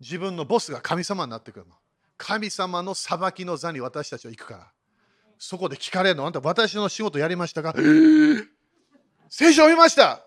[0.00, 1.74] 自分のボスが神様になってくるの。
[2.18, 4.72] 神様の裁きの座に私たちは行くから。
[5.38, 6.26] そこで聞かれるの？
[6.26, 7.74] あんた私の仕事やりましたか？
[9.30, 10.24] 聖書を見ました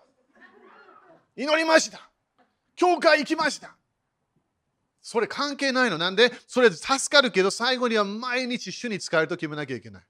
[1.36, 2.00] 祈りました
[2.76, 3.74] 教会行きました
[5.00, 5.98] それ関係ないの。
[5.98, 6.32] なんで？
[6.46, 10.02] それ助かるけど最後には毎日主に使えると決めなきゃいけない。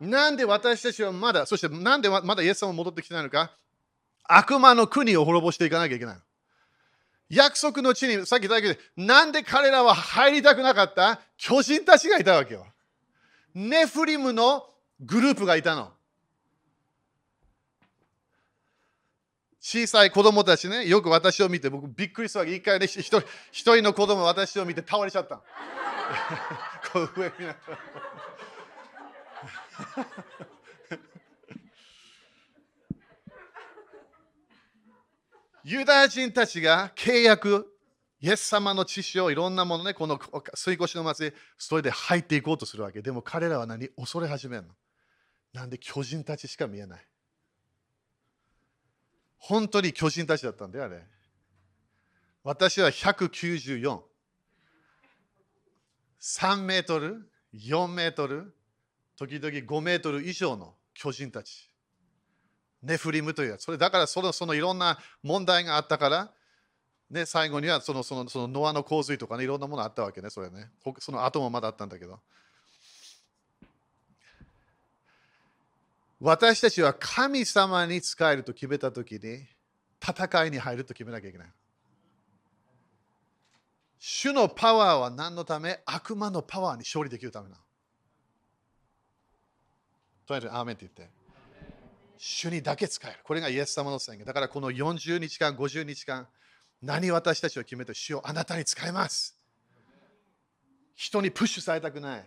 [0.00, 3.50] なんで私たちはまだ、そしてなんでまだイエス様戻ってきてないのか？
[4.24, 6.16] 悪魔の国を滅ぼしていかなきゃいけない。
[7.28, 11.20] 約束の地に、さっき言ったけど、なんで彼らは入りたくなかった？
[11.36, 12.64] 巨人たちがいたわけよ。
[13.58, 14.64] ネフリムの
[15.00, 15.90] グループがいたの。
[19.60, 22.54] 小さい子供たちね、よく私を見て、僕びっくりしたわけ。
[22.54, 23.18] 一回ね、一人
[23.50, 25.42] 一人の子供私を見て倒れちゃった。
[26.92, 27.78] こう上見ながら。
[35.64, 37.76] ユダヤ人たちが契約、
[38.20, 40.18] イエス様の知識をいろんなものね、この
[40.54, 43.00] 水越しの祭り、それで入っていこうとするわけ。
[43.00, 43.88] でも彼らは何？
[43.90, 44.68] 恐れ始めるの。
[45.52, 47.06] なんで巨人たちしか見えない。
[49.36, 51.04] 本当に巨人たちだったんだよ、あれ。
[52.42, 54.00] 私は194。
[56.20, 58.52] 3メートル、4メートル、
[59.16, 61.70] 時々5メートル以上の巨人たち。
[62.82, 63.62] ネフリムというやつ。
[63.62, 66.32] それだからそのそのいろんな問題があったから、
[67.10, 70.70] ね、最後にはそのそのそのノアの洪水とかね、いろんなものあったわけね、それね。
[70.98, 72.20] その後もまだあったんだけど。
[76.20, 79.46] 私たちは神様に仕えると決めたときに、
[80.02, 81.48] 戦いに入ると決めなきゃいけない。
[83.98, 87.62] 主のパワーは何のため悪魔のパワーに勝利できるためなの。
[90.26, 91.18] とりあえず、アーメンって言って。
[92.18, 93.18] 主にだけ使える。
[93.22, 94.26] これがイエス様の宣言。
[94.26, 96.28] だからこの40日間、50日間、
[96.82, 99.36] 何私たちは決めて、主をあなたに使います。
[100.94, 102.24] 人にプッシュされたくない。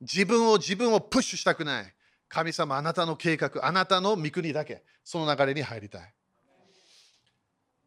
[0.00, 1.92] 自分を自分をプッシュしたくない。
[2.28, 6.12] 神様、あなたの計画、あなたの御国だけ、その流れに入りたい。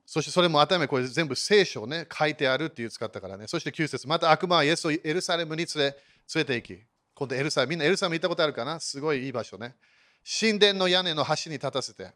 [0.06, 3.48] そしてそれも頭これ全部聖書をね、書いてあるっていう使ったからね。
[3.48, 5.96] そして9節また悪魔はイエスをエルサレムに連れ連
[6.36, 6.84] れて行き、
[7.14, 8.80] 今度エルサレム、みんなエルサレム行ったことあるかな？
[8.80, 9.76] すごいいい場所ね。
[10.40, 12.12] 神殿の屋根の端に立たせて、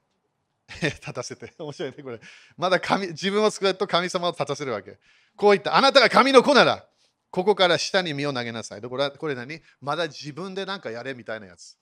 [0.82, 2.20] 立たせて、 面白いね、これ。
[2.57, 4.97] まだ神自分を作ると神様を立たせるわけ。
[5.36, 6.88] こう言った、あなたが神の子なら、
[7.32, 8.82] ここから下に身を投げなさい。
[8.82, 9.61] これこれ何？
[9.82, 11.78] まだ自分で何かやれみたいなやつ。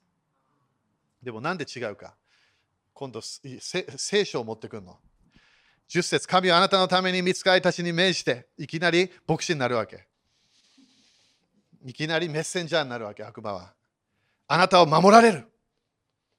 [1.22, 2.16] でもなんで違うか
[2.94, 5.00] 今度、聖書を持ってくるの。
[5.90, 10.08] 10節神はあなたのために見つかりたちに命じて、いきなり牧師になるわけ。
[11.84, 13.74] いきなりメッセンジャーになるわけ、悪魔は。
[14.48, 15.52] あなたを守られる。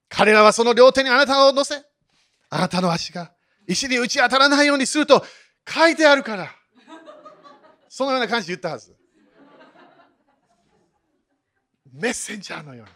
[0.09, 1.83] 彼らはその両手にあなたを乗せ、
[2.55, 3.33] あなたの足が
[3.67, 5.25] 石に打ち当たらないようにすると
[5.67, 6.55] 書いてあるから。
[7.89, 8.95] そのような感じで言ったはず。
[11.91, 12.93] メッセンジャーのように、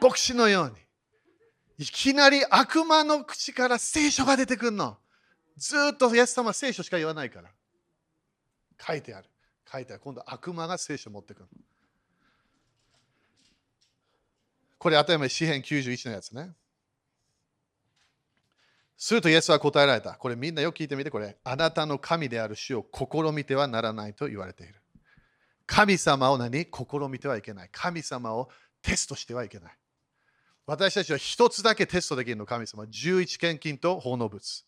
[0.00, 0.68] 牧師のよう
[1.78, 4.96] に、いきなり悪魔の口から聖書が出てくるの。
[5.56, 7.50] ずっとイエス様は聖書しか言わないから。
[8.80, 9.28] 書いてある。
[9.70, 10.02] 書いてある。
[10.04, 11.48] 今度悪魔が聖書を持ってくる。
[14.78, 16.54] これ、当たり前、詩編91のやつね。
[18.96, 20.12] すると、イエスは答えられた。
[20.14, 24.74] これ、みんなよく聞いてみて、これ、あなたの神である主を試みてはならないと言われている。
[25.66, 26.64] 神様を何？
[26.64, 26.68] 試
[27.08, 27.68] みてはいけない。
[27.72, 28.48] 神様を
[28.82, 29.72] テストしてはいけない。
[30.66, 32.84] 私たちは一つだけテストできるの、神様。
[32.84, 34.64] 11献金と奉納物。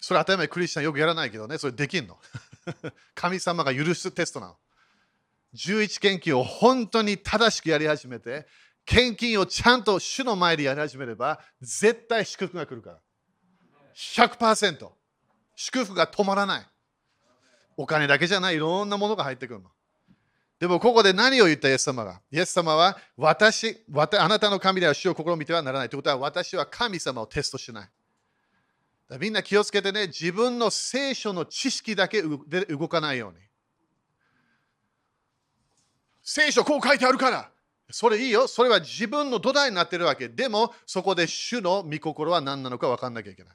[0.00, 2.18] それ当たり前クリスチャンよくやらないけどね、それできんの。
[3.14, 4.56] 神様が許すテストなの。
[5.54, 8.46] 11献金を本当に正しくやり始めて、
[8.84, 12.98] 献金をちゃんと主の前でやり始めれば、絶対祝福が来るから。
[13.94, 14.88] 100%。
[15.56, 16.66] 祝福が止まらない。
[17.76, 19.70] お金だけじゃない、いろんなものが入ってくるの。
[20.60, 22.20] でもここで何を言ったイエス様が？
[22.30, 25.88] イエス様は私、あなたの神では主を試みてはならない。
[25.88, 27.88] ということは私は神様をテストしない。
[29.18, 33.38] みんな気をつけてね、自分の聖書の知識だけで動かないように。
[36.22, 37.50] 聖書こう書いてあるから。
[37.96, 38.48] それいいよ。
[38.48, 40.28] それは自分の土台になってるわけ。
[40.28, 43.52] でも、そこで主の御心は何なのか分かんなきゃいけな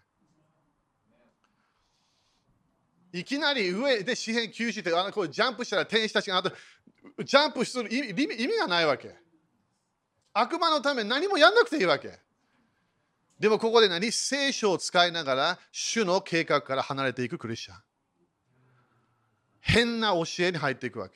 [3.11, 3.19] い。
[3.19, 6.53] いきなり上で紙幣休止ってあのこうジャンプしたら天使たちがあと
[7.21, 9.13] ジャンプする意味意味がないわけ。
[10.31, 12.17] 悪魔のため何もやんなくていいわけ。
[13.41, 14.09] でもここで何？
[14.09, 17.77] 聖書を使いながら主の計画から離れていくクリスチャン。
[19.59, 21.15] 変な教えに入っていくわけ。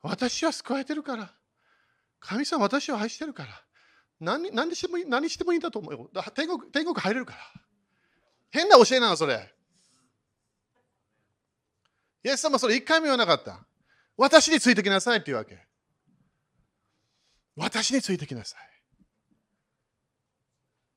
[0.00, 1.30] 私は救われてるから。
[2.26, 3.62] 神様私を愛してるから。
[4.20, 6.10] 何何してもいい何してもいいんだと思うよ。
[6.34, 7.38] 天国天国入れるから。
[8.50, 9.52] 変な教えなの、それ。
[12.24, 13.66] イエス様それ一回も言わなかった。
[14.16, 15.58] 私についてきなさいっていうわけ。
[17.56, 18.60] 私についてきなさい。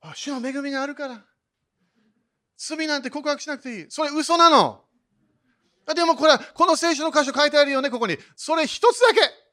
[0.01, 1.25] あ主の恵みがあるから。
[2.55, 3.86] 罪なんて告白しなくていい。
[3.89, 4.86] それ嘘なの。
[5.93, 8.17] でもこれは、この聖書の箇所書いてあるよね、ここに。
[8.36, 9.46] それ一つだけ。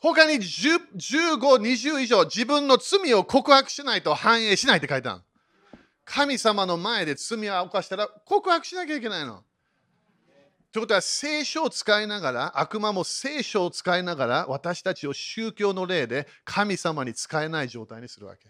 [0.00, 5.20] 他に10 15、20以上自分の罪を告白しないと反映しないって書いてある。
[6.04, 9.42] 神様の前で罪を犯したら告白しなきゃいけないの。
[10.70, 18.48] ということは聖書を使いながら悪魔も聖書を使いながら私たちを宗教の例で神様に使えない状態にするわけ。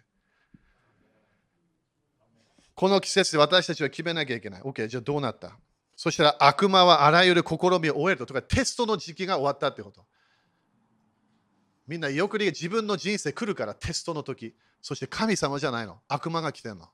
[2.74, 4.62] この季節で私たちは決めなきゃいけない。
[4.62, 5.59] OK、じゃあどうなった？
[5.96, 8.26] そしたら悪魔はあらゆる試みを終えると。
[8.26, 10.05] とかテストの時期が終わったってこと。
[11.89, 14.55] みんなよく自分の人生来るからテストの時。
[14.82, 15.99] そして神様じゃないの。
[16.07, 16.89] 悪魔が来てるの。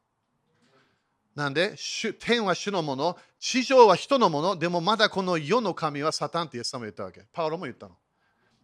[1.34, 1.74] なんで、
[2.20, 7.26] 天は主のもの、地上は人のもの、でもまだこの世の神はサタンってイエス様言ったわけ。
[7.32, 7.96] パウロも言ったの。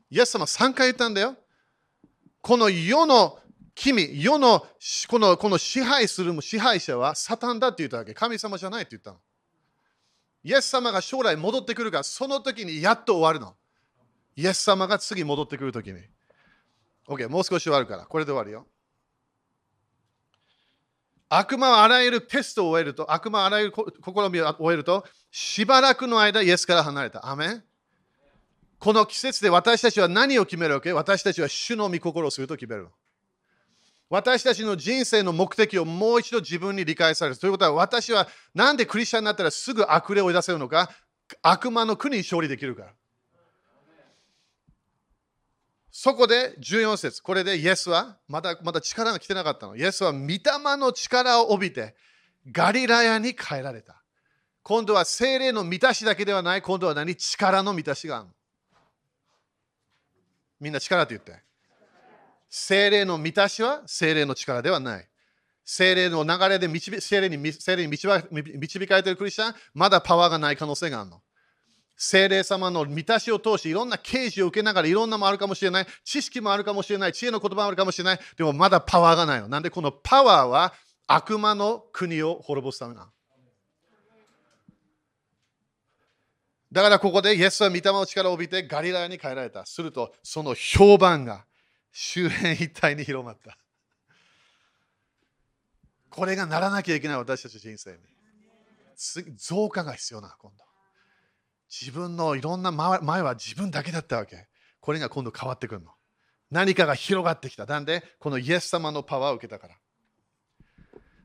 [0.09, 1.37] イエス様3回言ったんだよ。
[2.41, 3.41] この世の
[3.74, 4.64] 君、世の
[5.09, 8.14] このこの支配する支配者はサタンだって言ったわけ。
[8.14, 9.18] 神様じゃないって言ったの。
[10.45, 13.57] イエス様が将来戻ってくるから、その時にやっと終わるの。
[14.37, 16.01] イエス様が次戻ってくる時に。
[17.11, 18.06] OK、もう少し終わるから。
[18.06, 18.66] これで終わるよ。
[21.28, 27.28] 悪魔はあらゆるテストを終えると、悪魔はあらゆる試みを終えると、しばらくの間、イエスから離れた。
[27.28, 27.64] アメン
[28.78, 30.92] この季節で私たちは何を決めるわけ？
[30.92, 32.88] 私たちは主の御心をすると決める。
[34.08, 37.38] 私たちの人生の目的をもう一度自分に理解される。
[37.38, 40.90] ということは、私はなんでクリスチャンになったらすぐ悪霊を追い出せるのか？
[41.42, 42.92] 悪魔の国に勝利できるから。
[45.93, 49.76] そこで14節これでイエスはまだまだ力が来てなかったの。
[49.76, 50.41] イエスは御霊
[50.76, 51.95] の力を帯びて
[52.51, 54.03] ガリラヤに帰られた。
[54.62, 57.16] 今度は精霊の満たしだけではない、今度は何？
[57.16, 58.28] 力の満たしがある。
[60.61, 61.43] みんな力って言って。
[62.49, 65.09] 精霊の満たしは精霊の力ではない。
[65.64, 68.09] 精霊の流れで導精霊に精霊に導
[68.86, 71.22] かれているクリスチャン、まだパワーがない可能性があるの。
[72.03, 78.20] 精霊様の満たしを通していろんな啓示を受けながらいろんなもあるかもしれない知識もあるかもしれない知恵の言葉もあるかもしれない。
[78.38, 79.48] でもまだパワーがないの。
[79.48, 80.72] なんでこのパワーは
[81.07, 83.11] 悪魔の国を滅ぼすためな
[86.72, 89.66] だからここでイエスは御霊の力を帯びてガリラヤに帰られた。
[89.66, 91.44] するとその評判が
[91.92, 93.59] 周辺一帯に広まった。
[96.09, 97.98] これがならなきゃいけない私たち人生に。
[99.36, 100.69] 増加が必要な今度。
[101.70, 104.48] 自分のいろんな前は自分だけだったわけ。
[104.80, 105.92] これが今度変わってくるの。
[106.50, 107.64] 何かが広がってきた。
[107.64, 109.76] なんで、このイエス様のパワーを受けたから。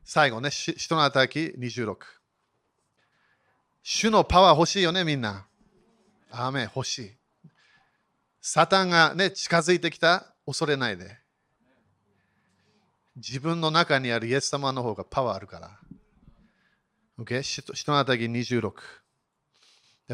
[0.04, 1.96] 最後ね、人の働き26。
[3.82, 5.48] 主のパワー欲しいよね、みんな。
[6.30, 7.16] アーメン欲しい。
[8.40, 11.18] サタンがね、近づいてきた、恐れないで。
[13.16, 15.80] 自分の中にあるイエス様の方がパワーあるから。
[17.18, 17.42] OK?
[17.42, 18.72] 人の働き26。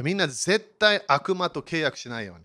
[0.00, 2.44] みんな絶対悪魔と契約しないように。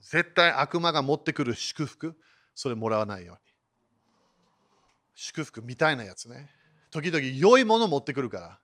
[0.00, 2.16] 絶対悪魔が持ってくる祝福、
[2.54, 3.40] それもらわないように。
[5.14, 6.48] 祝福みたいなやつね。
[6.90, 8.58] 時々良いもの持ってくるから。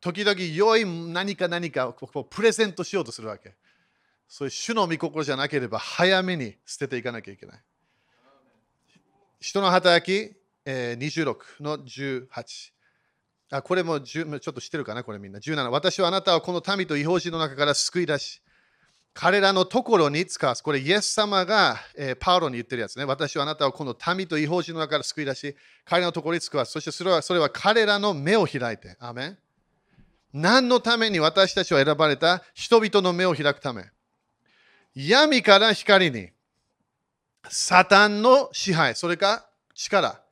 [0.00, 3.54] 時々良い何か何かをプレゼントしようとするわけ。
[4.28, 7.62] そういう主の御心じゃなければ早めに捨てていかなきゃいけない。
[9.38, 12.73] 人の働き、えー、26の18。
[13.50, 15.38] あこれもちょっと知ってるかなこれみんな。
[15.38, 15.68] 17。
[15.68, 18.40] 私はあなたをこの民と違法人の中から救い出し、
[19.12, 20.62] 彼らのところに使わす。
[20.62, 23.04] これイエス様が、えー、パウロに言ってるやつね。
[23.04, 26.72] 私はあなたをこの民と違法人の中から救い出し、彼らのところに使わす。
[26.72, 28.96] そしてそれはそれは彼らの目を開いて。
[28.98, 29.38] アメン
[30.32, 32.42] 何のために私たちは選ばれた？
[32.54, 33.84] 人々の目を開くため。
[34.96, 36.30] 闇から光に、
[37.48, 39.46] サタンの支配、それか
[39.76, 40.23] 力。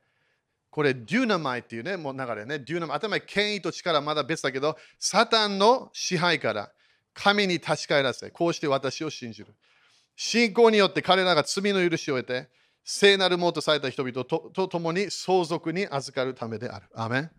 [0.73, 2.57] これ、デューナマイっていうね、もう流れね。
[2.57, 6.71] デューナマイ、頭権威と力はまだ別だけど、サタンの支配から
[7.13, 9.53] 神に立ち返らせ、こうして私を信じる。
[10.15, 12.49] 信仰によって彼らが罪の許しを得て、
[12.83, 16.87] 聖なるものとされた人々とと共に相続に預かるためである。
[16.95, 17.31] アメン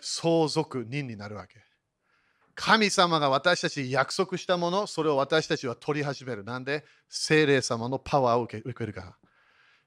[0.00, 1.56] 相続人になるわけ。
[2.54, 6.44] 神様が私たちに約束したもの、それを私たちは取り始める。
[6.44, 9.16] なんで精霊様のパワーを受け受けるから。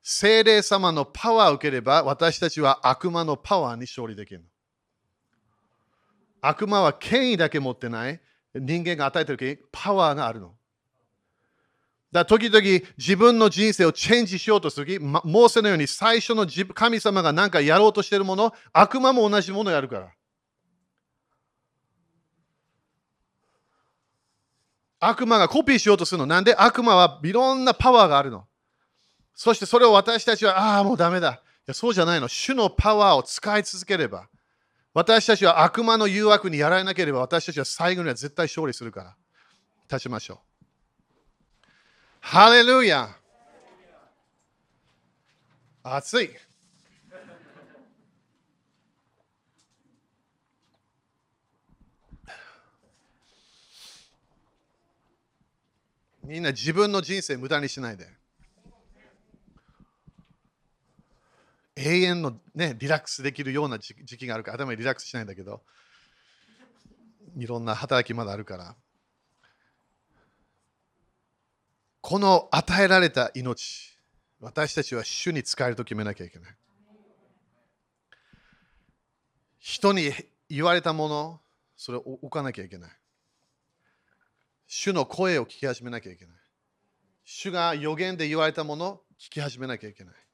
[0.02, 4.44] 精霊様のパワーを受ければ、私たちは悪魔のパワーに勝利できる。
[6.41, 8.22] 悪魔は権威だけ持ってない。
[8.56, 10.53] 人間が与えてる権威、パワーがあるの。
[12.10, 12.64] だ時々
[12.98, 20.14] 自分の人生をチェンジしようとするとき、モーセのように最初の神様が何かやろうとしているもの、悪魔も同じものをやるから。
[24.99, 26.26] 悪魔がコピーしようとするの。
[26.26, 26.56] なんで？
[26.56, 28.48] 悪魔はいろんなパワーがあるの。
[29.38, 31.34] そしてそれを私たちは、ああ、もうダメだ。
[31.34, 32.27] いやそうじゃないの。
[32.27, 34.27] 主のパワーを使い続ければ、
[34.95, 39.15] 私たちは悪魔の誘惑にやられなければ、私たちは最後には絶対勝利するから。
[39.88, 41.68] 立ちましょう。
[42.19, 43.15] ハレルヤ
[45.84, 46.31] 暑い。
[56.23, 58.16] みんな自分の人生無駄にしないで。
[61.77, 65.61] 永遠の、ね、リラックスできるような時期があるから、頭にリラックスしないんだけど、
[67.37, 68.75] いろんな働きまだあるから。
[72.01, 73.99] この与えられた命、
[74.39, 76.55] 私たちは主に使えると決めなきゃいけない。
[79.59, 80.11] 人に
[80.49, 81.41] 言われたもの、
[81.75, 82.91] それを置かなきゃいけない。
[84.65, 86.35] 主の声を聞き始めなきゃいけない。
[87.23, 90.26] 主が予言で言われたものを、聞き始めなきゃいけない。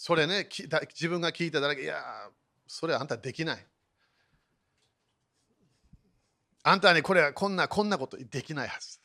[0.00, 2.00] それね、自分が聞いただけ、いや、
[2.68, 3.66] それあんたできない。
[6.62, 9.00] あんたにこれはこんなこんなことできないはず。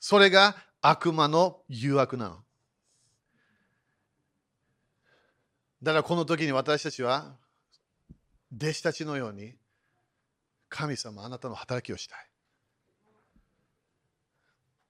[0.00, 2.44] それが悪魔の誘惑なの。
[5.82, 7.34] だからこの時に私たちは
[8.54, 9.54] 弟子たちのように
[10.68, 12.18] 神様あなたの働きをしたい。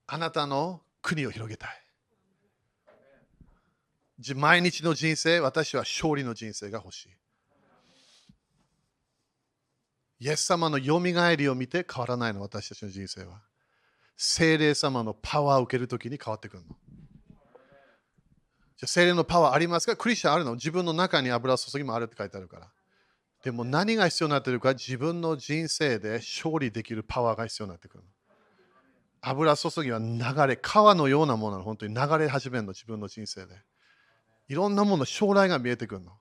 [0.08, 1.83] あなたの国を広げたい。
[4.32, 7.08] 毎日の人生、私は勝利の人生が欲しい。
[10.20, 13.42] イエス様のよみがえりを見て変わらないの、私たちの人生は。
[14.16, 16.68] 精霊様のパワーを受けるときに変わってくるの。
[18.76, 19.96] じゃ精霊のパワーありますか？
[19.96, 20.54] クリスチャンあるの？
[20.54, 22.68] 自分の中に油注ぎもあるって書いてあるから。
[23.42, 24.72] でも何が必要になってるか？
[24.72, 28.08] 自分の人生で勝利できるパワーが必要になってくるの。
[29.20, 31.64] 油注ぎは流れ、川のようなものなの。
[31.64, 33.54] 本当に流れ始めるの、自分の人生で。
[34.48, 36.12] いろんなもの、将来が見えてくるの。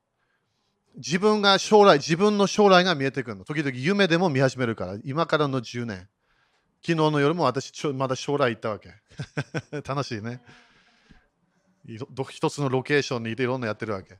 [0.95, 3.45] 自分が将来、自分の将来が見えてくるの。
[3.45, 6.07] 時々夢でも見始めるから、今からの10年。
[6.85, 8.93] 昨日の夜も私、ちょまだ将来行ったわけ。
[9.87, 10.41] 楽しいね。
[12.29, 14.19] 一つのロケーションにいていろんなやってるわけ。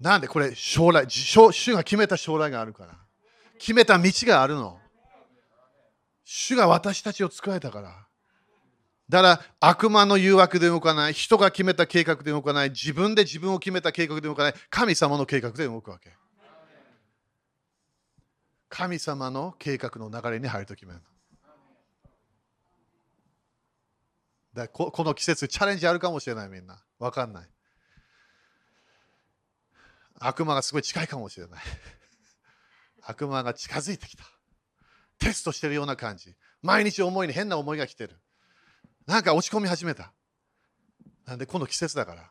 [0.00, 2.98] なんでこれ将来、主が決めた将来があるから。
[3.58, 4.80] 決めた道があるの。
[6.24, 8.06] 主が私たちを作えたから。
[9.12, 16.16] だから悪魔の誘惑で動かない、人が決めた計画で動かない、自分で自分を決めた計画で動かない、神様の計画で動くわけ。
[18.70, 20.94] 神様の計画の流れに入ると決め。
[24.54, 26.82] だここの季節、チャレンジあるかもしれない、みんな。
[26.98, 27.48] わかんない。
[30.20, 31.60] 悪魔がすごい近いかもしれない。
[33.02, 34.24] 悪魔が近づいてきた。
[35.18, 36.34] テストしてるような感じ。
[36.62, 38.21] 毎日思いに変な思いが来てる。
[39.06, 40.12] なんか落ち込み始めた。
[41.26, 42.30] なんでこの季節だから。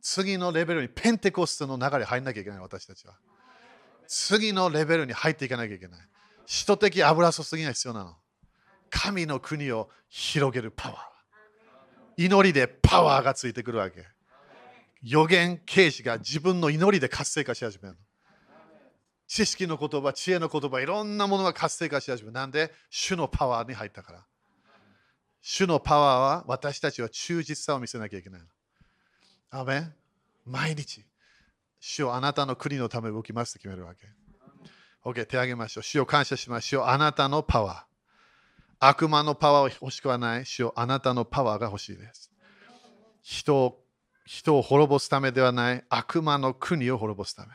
[0.00, 3.14] 次のレベルにペンテコステの流れ入んなきゃいけない私たちは。
[4.06, 6.00] 次のレベルに入っていかなきゃいけない。
[6.46, 8.14] 使徒的油注ぎが必要なの。
[8.88, 12.24] 神の国を広げるパワー。
[12.24, 14.06] 祈りでパワーがついてくるわけ。
[15.02, 17.96] 予言刑事が自分の祈りで活性化し始める。
[19.26, 22.32] 知識の言葉、知恵の言葉、いろんなものが活性化し始める。
[22.32, 22.72] なんで？
[22.90, 24.24] 主のパワーに入ったから。
[25.48, 28.40] 主のパワーは私たちは忠実さを見せなきゃいけない。
[29.50, 29.94] アメン
[30.44, 31.04] 毎日。
[31.78, 34.08] 主をあなたの国のため動きますと決めるわけ。
[35.04, 35.84] OK、手を挙げましょう。
[35.84, 36.84] 主を感謝しましょう。
[36.86, 37.82] あなたのパワー。
[38.80, 40.46] 悪魔のパワーを欲しくはない。
[40.46, 42.32] 主をあなたのパワーが欲しいです。
[43.22, 43.84] 人を
[44.24, 47.50] 人を滅ぼすためではない悪魔の国を滅ぼすため。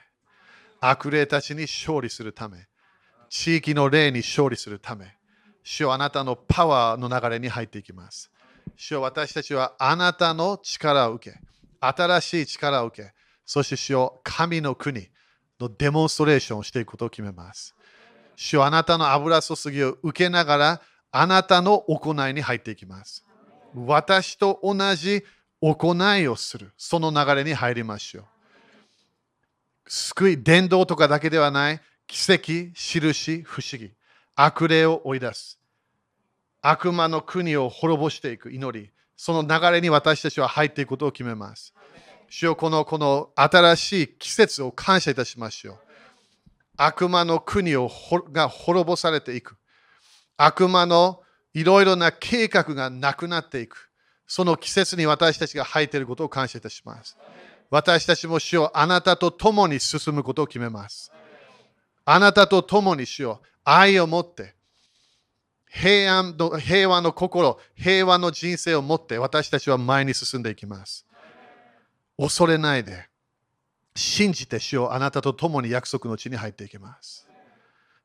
[0.80, 2.68] 悪霊たちに勝利するため。
[3.27, 5.18] 地域の霊に勝利するため。
[5.63, 8.31] 主はあなたのパワーの流れに入っていきます。
[8.75, 11.39] 主は私たちはあなたの力を受け、
[11.79, 13.13] 新しい力を受け、
[13.45, 15.09] そして主を神の国
[15.59, 17.75] のデモンストレーションをしていくことを決めます。
[18.35, 20.81] 主はあなたの油注ぎを受けながら、
[21.11, 23.25] あなたの行いに入っていきます。
[23.75, 25.23] 私と同じ
[25.61, 28.25] 行いをする、その流れに入りましょう。
[29.88, 33.91] 救い、伝道とかだけではない、奇跡、印、不思議、
[34.36, 35.60] 悪霊を追い出す。
[36.62, 41.74] 悪魔の国を滅ぼしていく祈り、その流れに私たちは入っていくことを決めます。
[42.30, 45.78] 主よこのこの新しい季節を感謝いたしましょう。
[46.78, 49.58] 悪魔の国をほが滅ぼされていく。
[50.38, 51.22] 悪魔の
[51.53, 53.90] いろいろな計画がなくなっていく。
[54.28, 57.18] その季節に私たちが入っていることを感謝いたします。
[57.70, 61.12] 私たちも主よあなたと共に進むことを決めます。
[62.06, 64.55] あなたと共に主よ愛を持って
[65.69, 71.05] 平安の平和の心、平和の人生を持って私たちは前に進んでいきます。
[72.17, 73.07] 恐れないで、
[73.95, 77.25] 信じて主よあなたと共に約束の地に入っていきます。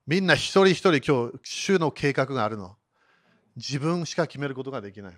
[0.06, 2.76] みんな一人一人今日、主の計画があるの。
[3.56, 5.16] 自分しか決めることができない。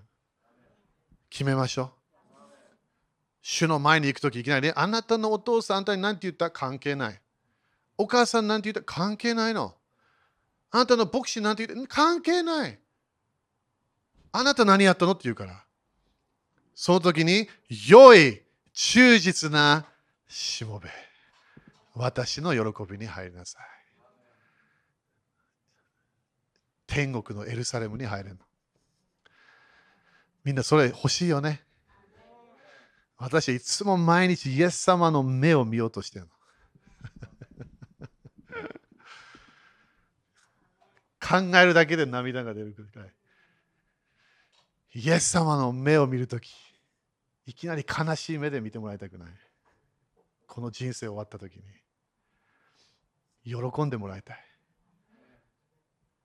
[1.28, 1.90] 決めましょう。
[3.43, 6.51] 主の前に行くときいきなりね、あなたのお父さんあんたに何て言った？
[6.51, 7.20] 関係ない。
[7.98, 8.90] お母さん何て言った？
[8.90, 9.74] 関係ないの。
[10.70, 12.78] あなたの牧師なんて言って関係ない。
[14.32, 15.65] あなた何やったのって言うから。
[16.74, 17.49] その時に、
[17.89, 18.43] 良い、
[18.73, 19.86] 忠実な
[20.28, 20.89] しもべ。
[21.95, 23.62] 私の喜びに入りなさい。
[26.86, 28.40] 天国のエルサレムに入れるの。
[30.45, 31.62] みんなそれ欲しいよね。
[33.16, 36.31] 私はいつも毎日イエス様の目を見ようとしてるの。
[41.29, 43.13] 考えるだけで涙が出るくらい。
[44.95, 46.51] イエス様の目を見るとき、
[47.45, 49.29] いきなり悲しい目で見てもらいたくない。
[50.47, 51.63] この人生終わったときに、
[53.45, 54.37] 喜んでもらいたい。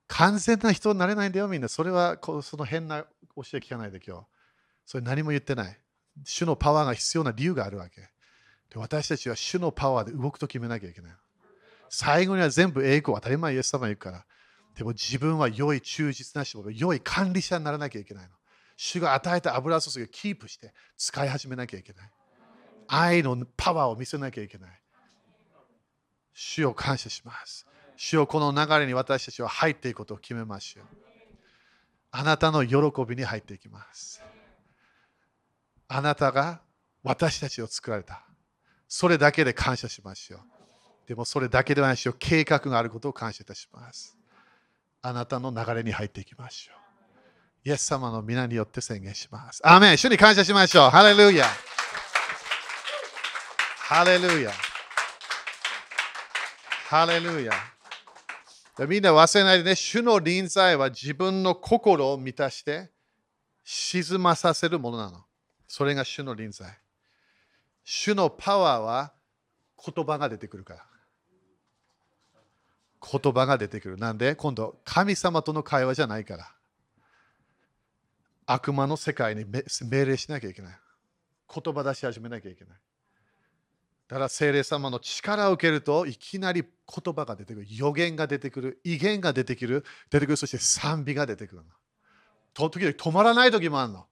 [0.08, 1.68] 完全な人になれないんだよ、みんな。
[1.68, 3.08] それはこその変な教
[3.54, 4.28] え聞かないで今日。
[4.86, 5.78] それ何も言ってない。
[6.24, 8.02] 主のパワーが必要な理由があるわけ。
[8.70, 11.12] で私たちは主のパワーで動くと決めなきゃいけない。
[11.90, 14.26] 最後には全部栄光、当たり前イエス様が言うから。
[14.76, 18.30] でも自分は良い忠実な仕事、良い管理者にならなきゃいけないの。
[18.76, 22.12] 主が与えた油注ぎをキープして使い始めなきゃいけない。
[22.88, 24.82] 愛のパワーを見せなきゃいけない。
[26.34, 27.68] 主を感謝します。
[27.96, 30.86] 主をこの流れに私たちは入っていくことを決めましょう。
[32.12, 32.78] あなたの喜
[33.08, 34.24] びに入っていきます。
[35.88, 36.62] あなたが
[37.04, 38.26] 私たちを作られた。
[38.88, 40.40] それだけで感謝しましょう。
[41.08, 44.18] でもそれだけではないし、計画があることを感謝いたします。
[45.06, 46.74] あなたの流れに入っていきましょ
[47.66, 47.70] う。
[47.70, 49.62] イエス様の皆によって宣言します。
[49.64, 50.90] アーメン主に感謝しましょう。
[50.90, 51.46] ハレルヤ
[53.80, 54.52] ハレルヤ
[56.88, 57.52] ハレルヤ
[58.88, 62.90] みんな忘れないでね、主の臨在は自分の心を満たして
[63.66, 65.26] 沈まさせるものなの。
[65.68, 66.80] それが主の臨在。
[67.84, 69.14] 主のパワーは
[69.86, 70.93] 言葉が出てくるから。
[73.12, 73.98] 言葉が出てくる。
[73.98, 74.36] なんで？
[74.36, 76.52] 今度、神様との会話じゃないから。
[78.46, 80.80] 悪魔の世界に命令しなきゃいけない。
[81.54, 82.78] 言葉出し始めなきゃいけない。
[84.08, 87.68] だから聖霊様の力を受けるといきなり言葉が出てくる。
[87.70, 88.80] 予言が出てくる。
[88.84, 89.86] 威厳が出てくる。
[90.10, 90.36] 出てくる。
[90.38, 91.70] そして賛美が出てくるの。
[92.54, 94.06] と時々止まらない時もあるの。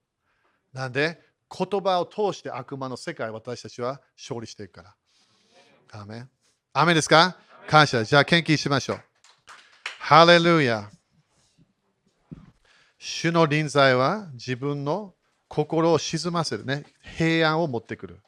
[0.74, 1.20] なんで？
[1.50, 4.96] 言葉を通して悪魔の世界私たちは勝利していくから。
[5.92, 6.30] アメン。
[6.72, 7.38] アメですか？
[7.68, 8.04] 感謝。
[8.04, 9.04] じゃあ、献金しましょう。
[10.00, 10.90] ハレルヤ。
[12.98, 15.14] 主の臨在は自分の
[15.48, 16.86] 心を沈ませるね。
[17.18, 18.20] 平安を持ってくる。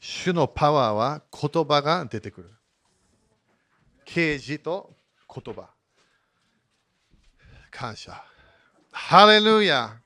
[0.00, 2.50] 主のパワーは言葉が出てくる。
[4.04, 4.94] 啓示と
[5.34, 5.70] 言葉。
[7.70, 8.22] 感謝。
[8.92, 10.00] ハレルヤ。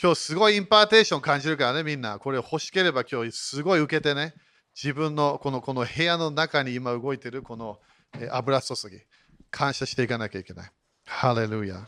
[0.00, 2.18] 今日すごい impartation 感じるからね、みんな。
[2.18, 4.34] これ欲しければ今日すごい受けてね。
[4.74, 7.78] 自分のこのこの部屋の中に今動いてるこの
[8.30, 9.00] 油注ぎ。
[9.50, 10.72] 感謝していかなきゃいけない。
[11.04, 11.86] ハレルヤ。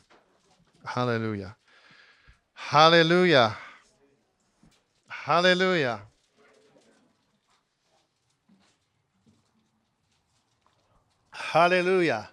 [0.84, 1.56] ハレルヤ。
[2.52, 3.56] ハレルヤ。
[5.06, 6.04] ハレルヤ。
[11.30, 12.30] ハレルヤ。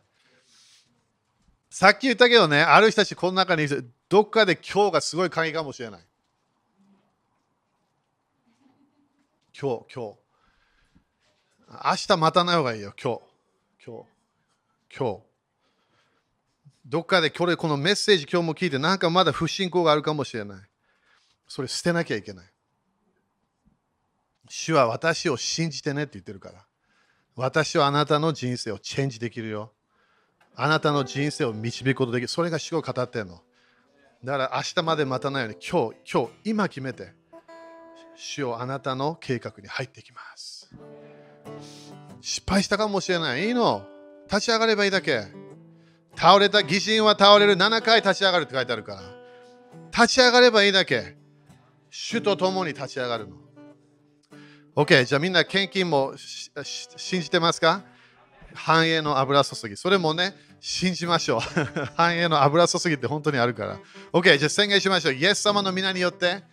[1.69, 3.67] さっき言ったけどね、ある人たちこの中に
[4.09, 6.05] どっかで今日がすごい鍵かもしれない。
[9.59, 10.20] 今日、今日。
[11.71, 13.21] 明日待たない方がいいよ、今日。
[13.85, 14.05] 今日。
[14.97, 15.21] 今日。
[16.85, 20.61] どっかでこれこのメッセージ今日も聞いてなんかまだ不信仰があるかもしれない。
[21.47, 22.45] それ捨てなきゃいけない。
[24.49, 26.65] 主は私を信じてねって言ってるから。
[27.35, 29.71] 私はあなたの人生をチェンジできるよ。
[30.55, 32.27] あなたの人生を導くことできる。
[32.27, 33.41] それが主を語ってんの。
[34.25, 37.13] だから明日まで待たないように今日、今日、今決めて、
[38.17, 40.69] 主をあなたの計画に入っていきます。
[42.21, 43.47] 失敗したかもしれない。
[43.47, 43.85] いいの。
[44.27, 45.25] 立ち上がればいいだけ。
[46.15, 49.01] 倒れた義人は倒れる7回立ち上がるって書いてあるから。
[49.91, 51.15] 立ち上がればいいだけ。
[51.89, 53.35] 主と共に立ち上がるの。
[54.75, 57.83] OK、じゃあみんな献金も信じてますか？
[58.53, 59.75] 繁栄の油注ぎ。
[59.75, 61.39] それもね、信じましょう。
[61.97, 63.79] 繁栄の油注ぎって本当にあるから。
[64.13, 65.13] OK、じゃあ宣言しましょう。
[65.13, 66.43] イエス様の皆によって、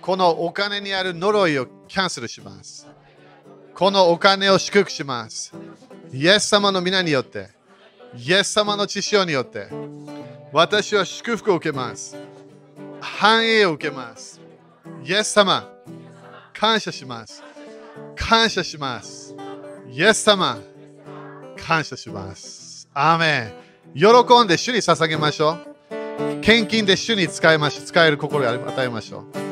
[0.00, 2.86] このお金にある呪いをキャンセルします。
[3.74, 5.52] このお金を祝福します。
[6.12, 7.48] イエス様の皆によって、
[8.16, 9.66] イエス様の知識によって、
[10.52, 12.16] 私は祝福を受けます。
[13.00, 14.40] 繁栄を受けます。
[15.04, 15.68] イエス様、
[16.52, 17.42] 感謝します。
[18.14, 19.34] 感謝します。
[19.90, 20.56] イエス様、
[21.66, 22.88] 感謝します。
[22.94, 23.52] アーメ
[23.94, 23.98] ン。
[23.98, 25.58] 喜んで主に捧げましょ
[25.90, 26.40] う。
[26.42, 27.80] 献金で主に使いまし。
[27.84, 29.43] 使える心を与えましょう。